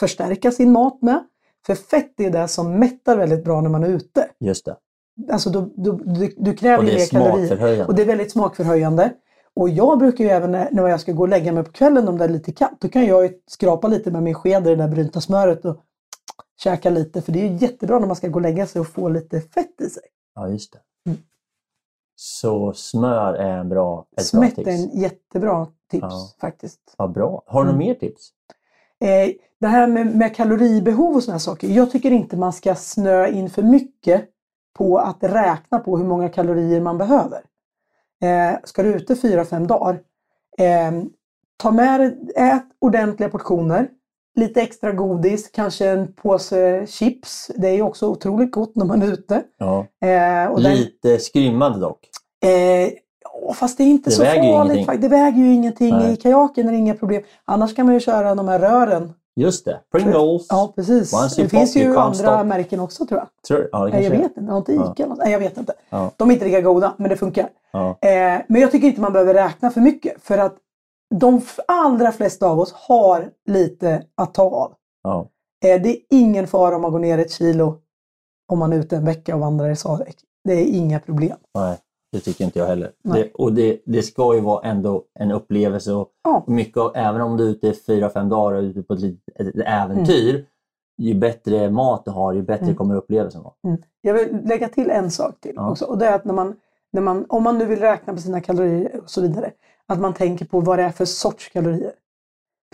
[0.00, 1.24] förstärka sin mat med.
[1.66, 4.28] För fett är det som mättar väldigt bra när man är ute.
[4.40, 4.76] Just det.
[5.32, 7.46] Alltså då, då, du, du kräver Och det ju är mer kalorier.
[7.46, 7.84] smakförhöjande.
[7.86, 9.12] Och det är väldigt smakförhöjande.
[9.58, 12.18] Och jag brukar ju även när, jag ska gå och lägga mig på kvällen om
[12.18, 14.88] det är lite kallt, då kan jag skrapa lite med min sked i det där
[14.88, 15.76] brynta smöret och
[16.62, 17.22] käka lite.
[17.22, 19.80] För det är jättebra när man ska gå och lägga sig och få lite fett
[19.80, 20.02] i sig.
[20.34, 21.10] Ja, just det.
[21.10, 21.18] Mm.
[22.16, 24.68] Så smör är en bra, ett bra Smätt tips.
[24.68, 26.28] är en jättebra tips Ja.
[26.40, 26.80] faktiskt.
[26.98, 27.42] Ja, bra.
[27.46, 27.78] Har du Mm.
[27.78, 28.28] något mer tips?
[29.00, 29.30] Eh,
[29.60, 31.68] det här med, med kaloribehov och sådana saker.
[31.68, 34.24] Jag tycker inte man ska snöa in för mycket
[34.78, 37.40] på att räkna på hur många kalorier man behöver.
[38.22, 40.00] Eh, ska du ute 4-5 dagar,
[40.58, 40.92] eh,
[41.62, 43.88] ta med dig, ät ordentliga portioner.
[44.34, 47.50] Lite extra godis, kanske en påse chips.
[47.56, 49.42] Det är ju också otroligt gott när man är ute.
[49.58, 49.86] Ja.
[50.08, 51.98] Eh, och den- Lite skrymmande dock.
[52.44, 52.90] Eh,
[53.54, 55.00] fast det är inte Det så farligt.
[55.02, 55.94] Det väger ju ingenting.
[55.94, 56.12] Nej.
[56.12, 57.22] I kajaken är det inga problem.
[57.44, 59.12] Annars kan man ju köra de här rören.
[59.38, 59.80] Just det.
[59.92, 60.46] Pringles.
[60.48, 61.12] Ja, precis.
[61.12, 63.28] Once Det finns ju andra märken också tror jag.
[63.48, 64.52] Tror, ja, det jag vet inte.
[64.52, 64.92] Har inte Ja.
[64.92, 65.18] Ica något?
[65.18, 65.72] Nej, jag vet inte.
[65.90, 66.10] Ja.
[66.16, 67.48] De är inte lika goda, men det funkar.
[67.72, 67.88] Ja.
[67.88, 70.22] Eh, men jag tycker inte man behöver räkna för mycket.
[70.22, 70.56] För att
[71.14, 74.72] de allra flesta av oss har lite att ta av.
[75.02, 75.28] Ja.
[75.64, 77.78] Eh, det är ingen fara om man går ner ett kilo
[78.52, 80.16] om man är ute en vecka och vandrar i Sarek.
[80.44, 81.36] Det är inga problem.
[81.54, 81.76] Nej,
[82.12, 82.92] det tycker inte jag heller.
[83.02, 85.92] Det, och det, det ska ju vara ändå en upplevelse.
[85.92, 86.44] Och Ja.
[86.46, 89.40] mycket, av- även om du är ute fyra, fem dagar och ute på ett, litet-
[89.40, 90.44] ett, ett äventyr.
[90.98, 92.76] Ju bättre mat du har, ju bättre Mm.
[92.76, 93.54] kommer upplevelsen vara.
[93.66, 93.82] Mm.
[94.00, 95.70] Jag vill lägga till en sak till Ja.
[95.70, 95.84] också.
[95.84, 96.56] Och det är att när man,
[96.92, 99.50] när man, om man nu vill räkna på sina kalorier och så vidare,
[99.86, 101.92] att man tänker på vad det är för sorts kalorier.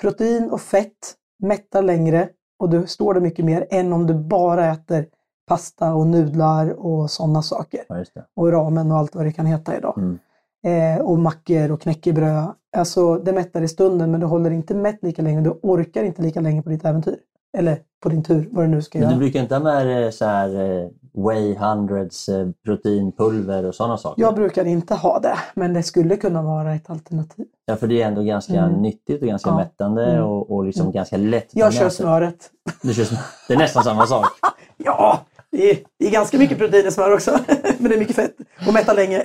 [0.01, 2.29] Protein och fett mättar längre
[2.59, 5.07] och du står det mycket mer än om du bara äter
[5.47, 7.81] pasta och nudlar och sådana saker.
[7.89, 8.05] Ja.
[8.37, 9.99] Och ramen och allt vad det kan heta idag.
[9.99, 10.19] Mm.
[10.67, 12.49] Eh, och mackor och knäckebröd.
[12.77, 15.41] Alltså det mättar i stunden men du håller inte mätt lika länge.
[15.41, 17.17] Du orkar inte lika länge på ditt äventyr.
[17.57, 19.19] Eller på din tur, vad du nu ska Men du göra.
[19.19, 24.23] brukar inte ha med så här, eh, Way Hundreds eh, proteinpulver och sådana saker?
[24.23, 27.47] Jag brukar inte ha det, men det skulle kunna vara ett alternativ.
[27.67, 28.83] Ja, för det är ändå ganska Mm.
[28.83, 29.57] nyttigt och ganska Ja.
[29.57, 30.25] mättande Mm.
[30.25, 30.93] och, och liksom Mm.
[30.93, 32.51] ganska lätt Jag kör smöret.
[32.83, 33.07] Du kör.
[33.49, 34.27] Det är nästan samma sak.
[34.77, 35.21] Ja,
[35.57, 37.31] det är, det är ganska mycket protein i smör också.
[37.79, 38.37] men det är mycket fett
[38.69, 39.23] och mättar länge.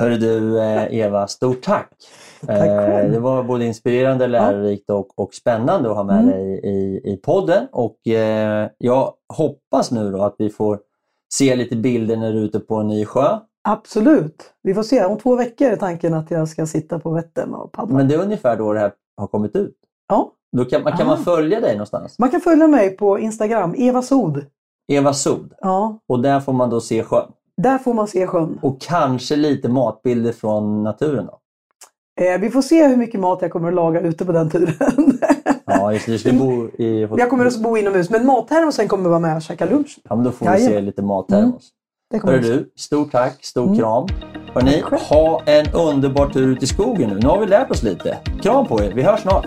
[0.00, 1.90] Hörru du eh, Eva, stort tack!
[2.46, 2.58] Tack.
[2.58, 6.30] Eh, Det var både inspirerande, lärorikt och, och spännande att ha med Mm.
[6.30, 7.66] dig i, i podden.
[7.72, 10.78] Och eh, jag hoppas nu då att vi får
[11.34, 13.38] se lite bilder när du är ute på en ny sjö.
[13.68, 14.52] Absolut.
[14.62, 15.04] Vi får se.
[15.04, 17.96] Om två veckor är tanken att jag ska sitta på Vättern och paddla.
[17.96, 19.74] Men det är ungefär då det här har kommit ut.
[20.08, 21.22] Ja, Då kan, man, kan man Ah.
[21.24, 22.18] följa dig någonstans?
[22.18, 24.44] man kan följa mig på Instagram, Eva Sod.
[24.88, 25.52] Eva Sod.
[25.60, 27.26] Ja, Och där får man då se sjön.
[27.56, 28.58] där får man se sjön.
[28.62, 31.38] Och kanske lite matbilder från naturen då.
[32.24, 34.72] Eh, vi får se hur mycket mat jag kommer att laga ute på den turen.
[35.66, 36.32] Ja, just det.
[36.32, 37.08] Bo i...
[37.18, 39.98] jag kommer att bo inomhus, men mattermosen kommer vara med och käka lunch.
[40.08, 40.72] Ja, men då får vi Jajamän.
[40.72, 41.68] se lite mattermos.
[42.22, 43.78] Hörru du, stort tack, stor Mm.
[43.78, 44.06] kram.
[44.54, 47.18] Hörrni, ha en underbar tur ut i skogen nu.
[47.22, 48.18] Nu har vi lärt oss lite.
[48.42, 49.46] Kram på er, vi hörs snart.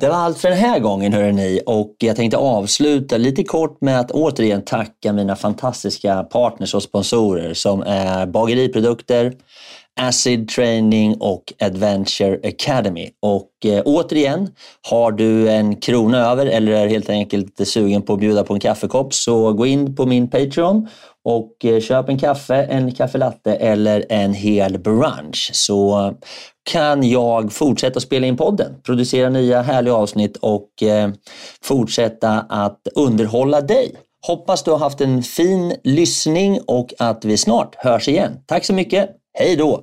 [0.00, 1.60] Det var allt för den här gången hörrni.
[1.66, 7.54] Och jag tänkte avsluta lite kort med att återigen tacka mina fantastiska partners och sponsorer
[7.54, 9.32] som är Bageriprodukter,
[10.00, 13.10] Acid Training och Adventure Academy.
[13.22, 14.48] Och eh, återigen,
[14.90, 18.60] har du en krona över eller är helt enkelt sugen på att bjuda på en
[18.60, 20.88] kaffekopp så gå in på min Patreon
[21.24, 26.12] och eh, köp en kaffe, en kaffelatte eller en hel brunch så eh,
[26.70, 31.10] kan jag fortsätta spela in podden, producera nya härliga avsnitt och eh,
[31.62, 33.94] fortsätta att underhålla dig.
[34.26, 38.32] Hoppas du har haft en fin lyssning och att vi snart hörs igen.
[38.46, 39.10] Tack så mycket.
[39.36, 39.82] Hej då!